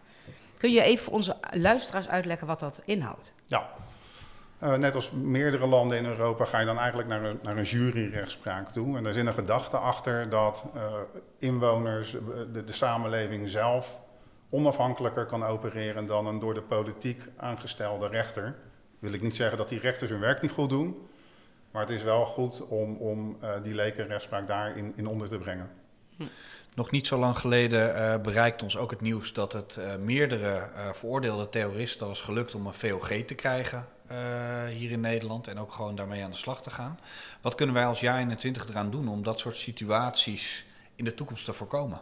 Kun 0.58 0.72
je 0.72 0.82
even 0.82 1.04
voor 1.04 1.14
onze 1.14 1.38
luisteraars 1.52 2.08
uitleggen 2.08 2.48
wat 2.48 2.60
dat 2.60 2.82
inhoudt? 2.86 3.34
Ja, 3.46 3.70
uh, 4.64 4.76
net 4.76 4.96
als 4.96 5.12
meerdere 5.12 5.68
landen 5.68 5.98
in 5.98 6.06
Europa 6.06 6.46
ga 6.46 6.60
je 6.60 6.66
dan 6.66 6.78
eigenlijk 6.78 7.10
naar 7.10 7.24
een, 7.24 7.40
naar 7.42 7.58
een 7.58 7.64
juryrechtspraak 7.64 8.70
toe. 8.70 8.98
En 8.98 9.04
daar 9.04 9.14
zit 9.14 9.26
een 9.26 9.34
gedachte 9.34 9.78
achter 9.78 10.30
dat 10.30 10.66
inwoners, 11.40 12.12
de, 12.54 12.64
de 12.64 12.74
samenleving 12.74 13.50
zelf, 13.50 14.00
onafhankelijker 14.50 15.26
kan 15.26 15.44
opereren 15.44 16.08
dan 16.08 16.28
een 16.28 16.40
door 16.40 16.54
de 16.54 16.62
politiek 16.62 17.22
aangestelde 17.38 18.08
rechter 18.08 18.56
wil 19.02 19.14
ik 19.14 19.22
niet 19.22 19.36
zeggen 19.36 19.58
dat 19.58 19.70
die 19.70 19.80
rechters 19.80 20.12
hun 20.12 20.20
werk 20.20 20.42
niet 20.42 20.52
goed 20.52 20.70
doen. 20.70 21.08
Maar 21.72 21.82
het 21.82 21.92
is 21.92 22.04
wel 22.04 22.26
goed 22.26 22.68
om, 22.68 22.96
om 22.96 23.38
uh, 23.44 23.50
die 23.64 23.74
lekenrechtspraak 23.74 24.48
daarin 24.48 24.94
in 24.96 25.08
onder 25.08 25.28
te 25.28 25.38
brengen. 25.38 25.70
Hm. 26.16 26.24
Nog 26.76 26.92
niet 26.92 27.08
zo 27.08 27.18
lang 27.18 27.38
geleden 27.38 27.96
uh, 27.96 28.22
bereikt 28.22 28.64
ons 28.64 28.78
ook 28.78 28.92
het 28.92 29.02
nieuws 29.02 29.34
dat 29.34 29.54
het 29.54 29.78
uh, 29.80 29.96
meerdere 29.96 30.70
veroordeelde 30.94 31.50
terroristen 31.50 32.08
was 32.08 32.22
gelukt 32.22 32.56
om 32.56 32.66
een 32.66 32.74
VOG 32.74 33.08
te 33.08 33.36
krijgen 33.36 33.88
hier 34.70 34.92
in 34.92 35.00
Nederland 35.00 35.48
en 35.48 35.60
ook 35.60 35.72
gewoon 35.72 35.96
daarmee 35.96 36.24
aan 36.24 36.32
de 36.32 36.38
slag 36.38 36.62
te 36.62 36.70
gaan. 36.70 37.00
Wat 37.42 37.56
kunnen 37.56 37.76
wij 37.76 37.86
als 37.86 38.00
jaar 38.00 38.18
21 38.18 38.70
eraan 38.70 38.90
doen 38.90 39.08
om 39.08 39.24
dat 39.24 39.40
soort 39.40 39.56
situaties 39.56 40.66
in 40.96 41.06
de 41.06 41.14
toekomst 41.14 41.46
te 41.46 41.54
voorkomen? 41.54 42.02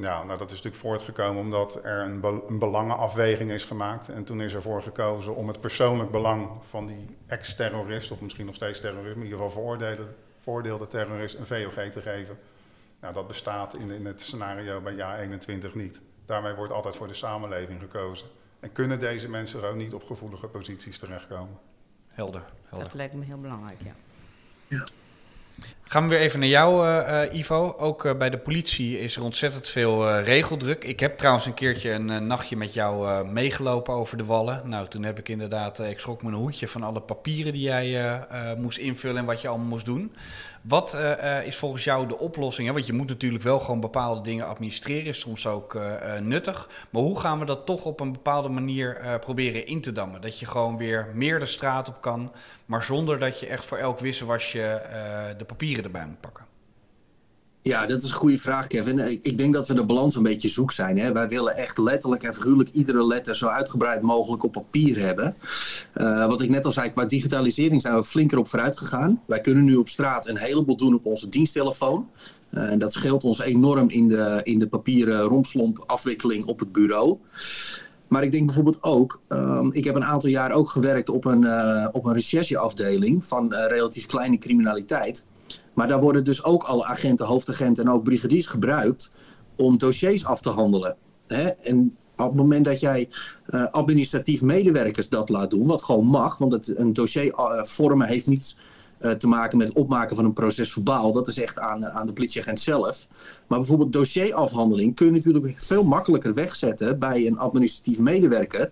Ja, 0.00 0.24
nou 0.24 0.38
dat 0.38 0.50
is 0.50 0.56
natuurlijk 0.56 0.82
voortgekomen 0.82 1.42
omdat 1.42 1.84
er 1.84 2.00
een, 2.00 2.20
be 2.20 2.42
een, 2.46 2.58
belangenafweging 2.58 3.50
is 3.50 3.64
gemaakt. 3.64 4.08
En 4.08 4.24
toen 4.24 4.40
is 4.40 4.54
ervoor 4.54 4.82
gekozen 4.82 5.34
om 5.34 5.48
het 5.48 5.60
persoonlijk 5.60 6.10
belang 6.10 6.50
van 6.68 6.86
die 6.86 7.16
ex-terrorist, 7.26 8.10
of 8.10 8.20
misschien 8.20 8.46
nog 8.46 8.54
steeds 8.54 8.80
terrorist, 8.80 9.16
in 9.16 9.22
ieder 9.22 9.38
geval 9.38 9.50
veroordeelde, 9.52 10.06
veroordeelde 10.40 10.86
terrorist, 10.86 11.34
een 11.34 11.46
VOG 11.46 11.90
te 11.90 12.02
geven. 12.02 12.38
Nou, 13.00 13.14
dat 13.14 13.26
bestaat 13.26 13.74
in, 13.74 13.90
in 13.90 14.06
het 14.06 14.20
scenario 14.20 14.80
bij 14.80 14.94
jaar 14.94 15.18
21 15.18 15.74
niet. 15.74 16.00
Daarmee 16.26 16.54
wordt 16.54 16.72
altijd 16.72 16.96
voor 16.96 17.08
de 17.08 17.14
samenleving 17.14 17.80
gekozen. 17.80 18.26
En 18.60 18.72
kunnen 18.72 19.00
deze 19.00 19.28
mensen 19.28 19.64
ook 19.64 19.74
niet 19.74 19.94
op 19.94 20.04
gevoelige 20.04 20.46
posities 20.46 20.98
terechtkomen. 20.98 21.58
Helder, 22.08 22.44
helder. 22.64 22.86
Dat 22.86 22.96
lijkt 22.96 23.14
me 23.14 23.24
heel 23.24 23.40
belangrijk, 23.40 23.80
ja. 23.82 23.92
Ja. 24.68 24.84
Gaan 25.82 26.02
we 26.02 26.08
weer 26.08 26.18
even 26.18 26.40
naar 26.40 26.48
jou, 26.48 26.86
uh, 26.86 27.38
Ivo. 27.38 27.74
Ook 27.78 28.04
uh, 28.04 28.14
bij 28.14 28.30
de 28.30 28.38
politie 28.38 29.00
is 29.00 29.16
er 29.16 29.22
ontzettend 29.22 29.68
veel 29.68 30.18
regeldruk. 30.20 30.84
Ik 30.84 31.00
heb 31.00 31.18
trouwens 31.18 31.46
een 31.46 31.54
keertje 31.54 31.90
een 31.90 32.26
nachtje 32.26 32.56
met 32.56 32.74
jou 32.74 33.26
meegelopen 33.26 33.94
over 33.94 34.16
de 34.16 34.24
wallen. 34.24 34.68
Nou, 34.68 34.88
toen 34.88 35.02
heb 35.02 35.18
ik 35.18 35.28
inderdaad, 35.28 35.80
ik 35.80 36.00
schrok 36.00 36.22
me 36.22 36.28
een 36.28 36.34
hoedje 36.34 36.68
van 36.68 36.82
alle 36.82 37.00
papieren 37.00 37.52
die 37.52 37.62
jij 37.62 38.20
moest 38.58 38.78
invullen 38.78 39.16
en 39.16 39.24
wat 39.24 39.40
je 39.40 39.48
allemaal 39.48 39.66
moest 39.66 39.84
doen. 39.84 40.14
Wat 40.68 40.96
is 41.44 41.56
volgens 41.56 41.84
jou 41.84 42.06
de 42.06 42.18
oplossing? 42.18 42.66
Hè? 42.66 42.74
Want 42.74 42.86
je 42.86 42.92
moet 42.92 43.08
natuurlijk 43.08 43.42
wel 43.42 43.60
gewoon 43.60 43.80
bepaalde 43.80 44.20
dingen 44.20 44.46
administreren, 44.46 45.06
is 45.06 45.20
soms 45.20 45.46
ook 45.46 45.80
nuttig. 46.20 46.68
Maar 46.90 47.02
hoe 47.02 47.20
gaan 47.20 47.38
we 47.38 47.44
dat 47.44 47.66
toch 47.66 47.84
op 47.84 48.00
een 48.00 48.12
bepaalde 48.12 48.48
manier 48.48 49.18
proberen 49.20 49.66
in 49.66 49.80
te 49.80 49.92
dammen? 49.92 50.20
Dat 50.20 50.38
je 50.38 50.46
gewoon 50.46 50.76
weer 50.76 51.08
meer 51.14 51.38
de 51.38 51.46
straat 51.46 51.88
op 51.88 52.00
kan, 52.00 52.32
maar 52.66 52.82
zonder 52.82 53.18
dat 53.18 53.40
je 53.40 53.46
echt 53.46 53.64
voor 53.64 53.78
elk 53.78 53.98
wisselwasje 53.98 54.82
de 55.38 55.44
papieren 55.44 55.84
erbij 55.84 56.06
moet 56.06 56.20
pakken? 56.20 56.47
Ja, 57.68 57.86
dat 57.86 58.02
is 58.02 58.08
een 58.08 58.16
goede 58.16 58.38
vraag, 58.38 58.66
Kevin. 58.66 58.98
Ik 59.22 59.38
denk 59.38 59.54
dat 59.54 59.68
we 59.68 59.74
de 59.74 59.84
balans 59.84 60.16
een 60.16 60.22
beetje 60.22 60.48
zoek 60.48 60.72
zijn. 60.72 60.98
Hè? 60.98 61.12
Wij 61.12 61.28
willen 61.28 61.56
echt 61.56 61.78
letterlijk 61.78 62.22
en 62.22 62.34
figuurlijk 62.34 62.70
iedere 62.72 63.06
letter 63.06 63.36
zo 63.36 63.46
uitgebreid 63.46 64.02
mogelijk 64.02 64.42
op 64.42 64.52
papier 64.52 64.98
hebben. 64.98 65.34
Uh, 65.96 66.26
wat 66.26 66.40
ik 66.40 66.48
net 66.48 66.64
al 66.64 66.72
zei, 66.72 66.90
qua 66.90 67.04
digitalisering 67.04 67.80
zijn 67.80 67.94
we 67.94 68.04
flinker 68.04 68.38
op 68.38 68.48
vooruit 68.48 68.78
gegaan. 68.78 69.22
Wij 69.26 69.40
kunnen 69.40 69.64
nu 69.64 69.76
op 69.76 69.88
straat 69.88 70.28
een 70.28 70.38
heleboel 70.38 70.76
doen 70.76 70.94
op 70.94 71.06
onze 71.06 71.28
diensttelefoon. 71.28 72.08
Uh, 72.50 72.70
en 72.70 72.78
dat 72.78 72.92
scheelt 72.92 73.24
ons 73.24 73.40
enorm 73.40 73.88
in 73.88 74.08
de, 74.08 74.40
in 74.42 74.58
de 74.58 74.68
papieren 74.68 75.20
rompslomp 75.20 75.84
afwikkeling 75.86 76.44
op 76.44 76.58
het 76.58 76.72
bureau. 76.72 77.16
Maar 78.06 78.22
ik 78.22 78.32
denk 78.32 78.46
bijvoorbeeld 78.46 78.82
ook, 78.82 79.20
um, 79.28 79.72
ik 79.72 79.84
heb 79.84 79.94
een 79.94 80.04
aantal 80.04 80.28
jaar 80.28 80.52
ook 80.52 80.70
gewerkt 80.70 81.08
op 81.08 81.24
een, 81.24 81.46
op 81.92 82.04
een 82.04 82.14
rechercheafdeling 82.14 83.24
van 83.24 83.54
relatief 83.54 84.06
kleine 84.06 84.38
criminaliteit. 84.38 85.24
Maar 85.74 85.88
daar 85.88 86.00
worden 86.00 86.24
dus 86.24 86.44
ook 86.44 86.62
alle 86.62 86.84
agenten, 86.84 87.26
hoofdagenten 87.26 87.84
en 87.84 87.90
ook 87.90 88.04
brigadiers 88.04 88.46
gebruikt 88.46 89.12
om 89.56 89.78
dossiers 89.78 90.24
af 90.24 90.40
te 90.40 90.48
handelen. 90.48 90.96
Hè? 91.26 91.48
En 91.48 91.96
op 92.16 92.26
het 92.26 92.34
moment 92.34 92.64
dat 92.64 92.80
jij 92.80 93.08
uh, 93.48 93.66
administratief 93.66 94.42
medewerkers 94.42 95.08
dat 95.08 95.28
laat 95.28 95.50
doen, 95.50 95.66
wat 95.66 95.82
gewoon 95.82 96.06
mag, 96.06 96.38
want 96.38 96.52
het, 96.52 96.78
een 96.78 96.92
dossier 96.92 97.32
vormen 97.62 98.06
heeft 98.06 98.26
niets 98.26 98.56
uh, 99.00 99.10
te 99.10 99.26
maken 99.26 99.58
met 99.58 99.68
het 99.68 99.76
opmaken 99.76 100.16
van 100.16 100.24
een 100.24 100.32
proces 100.32 100.72
verbaal. 100.72 101.12
Dat 101.12 101.28
is 101.28 101.38
echt 101.38 101.58
aan, 101.58 101.86
aan 101.86 102.06
de 102.06 102.12
politieagent 102.12 102.60
zelf. 102.60 103.06
Maar 103.46 103.58
bijvoorbeeld 103.58 103.92
dossierafhandeling 103.92 104.94
kun 104.94 105.06
je 105.06 105.12
natuurlijk 105.12 105.54
veel 105.58 105.84
makkelijker 105.84 106.34
wegzetten 106.34 106.98
bij 106.98 107.26
een 107.26 107.38
administratief 107.38 107.98
medewerker. 107.98 108.70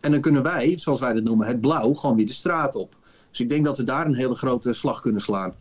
En 0.00 0.10
dan 0.10 0.20
kunnen 0.20 0.42
wij, 0.42 0.78
zoals 0.78 1.00
wij 1.00 1.12
dat 1.12 1.24
noemen, 1.24 1.46
het 1.46 1.60
blauw, 1.60 1.94
gewoon 1.94 2.16
weer 2.16 2.26
de 2.26 2.32
straat 2.32 2.74
op. 2.74 2.96
Dus 3.30 3.40
ik 3.40 3.48
denk 3.48 3.64
dat 3.64 3.76
we 3.76 3.84
daar 3.84 4.06
een 4.06 4.14
hele 4.14 4.34
grote 4.34 4.72
slag 4.72 5.00
kunnen 5.00 5.20
slaan. 5.20 5.54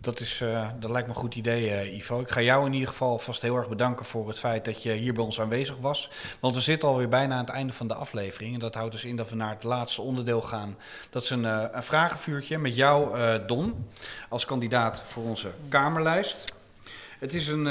Dat, 0.00 0.20
is, 0.20 0.40
uh, 0.40 0.68
dat 0.78 0.90
lijkt 0.90 1.08
me 1.08 1.14
een 1.14 1.20
goed 1.20 1.34
idee, 1.34 1.70
uh, 1.70 1.96
Ivo. 1.96 2.20
Ik 2.20 2.30
ga 2.30 2.40
jou 2.40 2.66
in 2.66 2.72
ieder 2.72 2.88
geval 2.88 3.18
vast 3.18 3.42
heel 3.42 3.56
erg 3.56 3.68
bedanken 3.68 4.04
voor 4.04 4.28
het 4.28 4.38
feit 4.38 4.64
dat 4.64 4.82
je 4.82 4.92
hier 4.92 5.12
bij 5.12 5.24
ons 5.24 5.40
aanwezig 5.40 5.76
was. 5.76 6.10
Want 6.40 6.54
we 6.54 6.60
zitten 6.60 6.88
alweer 6.88 7.08
bijna 7.08 7.34
aan 7.34 7.44
het 7.44 7.54
einde 7.54 7.72
van 7.72 7.88
de 7.88 7.94
aflevering. 7.94 8.54
En 8.54 8.60
dat 8.60 8.74
houdt 8.74 8.92
dus 8.92 9.04
in 9.04 9.16
dat 9.16 9.30
we 9.30 9.36
naar 9.36 9.54
het 9.54 9.62
laatste 9.62 10.02
onderdeel 10.02 10.42
gaan. 10.42 10.76
Dat 11.10 11.22
is 11.22 11.30
een, 11.30 11.44
uh, 11.44 11.64
een 11.72 11.82
vragenvuurtje 11.82 12.58
met 12.58 12.76
jou, 12.76 13.18
Don, 13.46 13.86
als 14.28 14.44
kandidaat 14.44 15.02
voor 15.06 15.22
onze 15.22 15.50
Kamerlijst. 15.68 16.54
Het 17.18 17.34
is 17.34 17.48
een, 17.48 17.64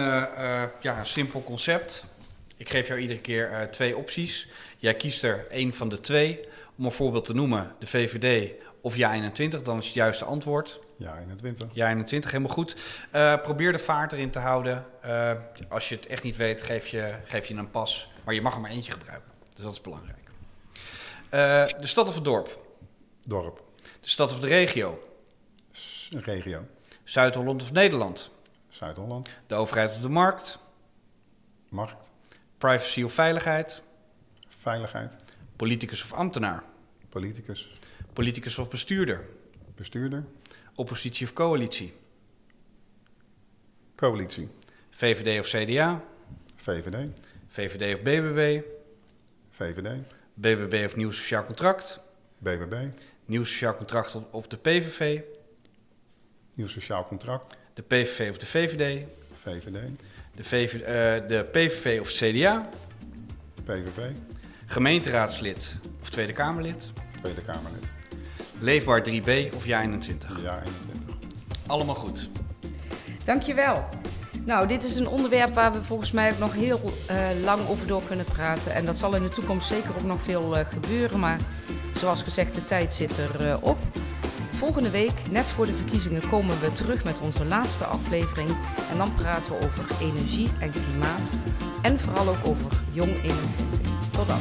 ja, 0.81 0.99
een 0.99 1.05
simpel 1.05 1.43
concept. 1.43 2.05
Ik 2.57 2.69
geef 2.69 2.87
jou 2.87 2.99
iedere 2.99 3.19
keer 3.19 3.67
twee 3.71 3.97
opties. 3.97 4.47
Jij 4.77 4.93
kiest 4.93 5.23
er 5.23 5.47
één 5.49 5.73
van 5.73 5.89
de 5.89 5.99
twee. 5.99 6.39
Om 6.77 6.85
een 6.85 6.91
voorbeeld 6.91 7.25
te 7.25 7.33
noemen, 7.33 7.71
de 7.79 7.87
VVD 7.87 8.51
of 8.81 8.95
ja 8.95 9.13
21, 9.13 9.61
dan 9.61 9.77
is 9.77 9.85
het 9.85 9.93
juiste 9.93 10.25
antwoord. 10.25 10.79
Ja 10.97 11.17
21. 11.19 11.67
Ja 11.73 11.87
21, 11.89 12.31
helemaal 12.31 12.53
goed. 12.53 12.75
Uh, 13.15 13.41
probeer 13.41 13.71
de 13.71 13.79
vaart 13.79 14.11
erin 14.11 14.31
te 14.31 14.39
houden. 14.39 14.85
Uh, 15.05 15.31
als 15.69 15.89
je 15.89 15.95
het 15.95 16.05
echt 16.05 16.23
niet 16.23 16.37
weet, 16.37 16.61
geef 16.61 16.87
je, 16.87 17.15
geef 17.25 17.45
je 17.45 17.53
een 17.53 17.69
pas. 17.69 18.09
Maar 18.23 18.33
je 18.33 18.41
mag 18.41 18.55
er 18.55 18.61
maar 18.61 18.71
eentje 18.71 18.91
gebruiken. 18.91 19.31
Dus 19.55 19.63
dat 19.63 19.73
is 19.73 19.81
belangrijk. 19.81 20.17
Uh, 21.33 21.81
de 21.81 21.87
stad 21.87 22.07
of 22.07 22.15
het 22.15 22.23
dorp? 22.23 22.65
Dorp. 23.25 23.63
De 24.01 24.09
stad 24.09 24.31
of 24.31 24.39
de 24.39 24.47
regio? 24.47 25.03
S 25.71 26.09
regio. 26.19 26.65
Zuid-Holland 27.03 27.61
of 27.61 27.71
Nederland? 27.71 28.31
Zuid-Holland. 28.69 29.29
De 29.47 29.55
overheid 29.55 29.89
of 29.89 30.01
de 30.01 30.09
markt? 30.09 30.59
Markt. 31.69 32.11
Privacy 32.57 33.03
of 33.03 33.13
veiligheid? 33.13 33.81
Veiligheid. 34.61 35.17
Politicus 35.55 36.03
of 36.03 36.13
ambtenaar? 36.13 36.63
Politicus. 37.09 37.73
Politicus 38.13 38.57
of 38.57 38.67
bestuurder? 38.67 39.19
Bestuurder. 39.75 40.25
Oppositie 40.75 41.25
of 41.25 41.33
coalitie? 41.33 41.93
Coalitie. 43.95 44.47
VVD 44.89 45.39
of 45.39 45.47
CDA? 45.47 46.01
VVD. 46.55 46.97
VVD 47.47 47.93
of 47.93 48.01
BBB? 48.01 48.63
VVD. 49.51 49.89
BBB 50.33 50.85
of 50.85 50.95
Nieuw 50.95 51.11
Sociaal 51.11 51.43
Contract? 51.43 51.99
BBB. 52.37 52.75
Nieuw 53.25 53.43
Sociaal 53.43 53.75
Contract 53.75 54.17
of 54.31 54.47
de 54.47 54.57
PVV? 54.57 55.21
Nieuw 56.53 56.67
Sociaal 56.67 57.05
Contract. 57.05 57.57
De 57.73 57.81
PVV 57.81 58.29
of 58.29 58.37
de 58.37 58.45
VVD? 58.45 59.05
VVD. 59.43 59.99
De, 60.35 60.43
VV, 60.43 60.73
uh, 60.73 60.87
de 61.27 61.45
PVV 61.51 61.99
of 61.99 62.11
CDA? 62.11 62.69
PVV. 63.63 63.99
Gemeenteraadslid 64.65 65.75
of 66.01 66.09
Tweede 66.09 66.33
Kamerlid? 66.33 66.91
Tweede 67.21 67.41
Kamerlid. 67.41 67.98
Leefbaar 68.59 69.03
3B 69.09 69.55
of 69.55 69.65
Ja 69.65 69.81
21? 69.81 70.29
Ja 70.43 70.59
21. 70.59 71.15
Allemaal 71.67 71.95
goed. 71.95 72.29
Dankjewel. 73.23 73.89
Nou, 74.45 74.67
dit 74.67 74.83
is 74.83 74.95
een 74.95 75.07
onderwerp 75.07 75.53
waar 75.53 75.73
we 75.73 75.83
volgens 75.83 76.11
mij 76.11 76.31
ook 76.31 76.37
nog 76.37 76.53
heel 76.53 76.93
uh, 77.11 77.17
lang 77.43 77.67
over 77.67 77.87
door 77.87 78.03
kunnen 78.03 78.25
praten. 78.25 78.73
En 78.73 78.85
dat 78.85 78.97
zal 78.97 79.15
in 79.15 79.23
de 79.23 79.29
toekomst 79.29 79.67
zeker 79.67 79.89
ook 79.97 80.03
nog 80.03 80.21
veel 80.21 80.57
uh, 80.57 80.65
gebeuren. 80.69 81.19
Maar 81.19 81.39
zoals 81.93 82.23
gezegd, 82.23 82.55
de 82.55 82.65
tijd 82.65 82.93
zit 82.93 83.17
erop. 83.17 83.41
Uh, 83.41 83.55
op. 83.59 83.77
Volgende 84.49 84.89
week, 84.89 85.13
net 85.29 85.49
voor 85.49 85.65
de 85.65 85.73
verkiezingen, 85.73 86.29
komen 86.29 86.59
we 86.59 86.73
terug 86.73 87.03
met 87.03 87.19
onze 87.19 87.45
laatste 87.45 87.85
aflevering. 87.85 88.49
En 88.91 88.97
dan 88.97 89.13
praten 89.13 89.51
we 89.51 89.65
over 89.65 89.85
energie 90.01 90.49
en 90.59 90.71
klimaat. 90.71 91.29
En 91.81 91.99
vooral 91.99 92.27
ook 92.27 92.45
over 92.45 92.71
Jong 92.93 93.15
21. 93.23 93.79
Tot 94.11 94.27
dan. 94.27 94.39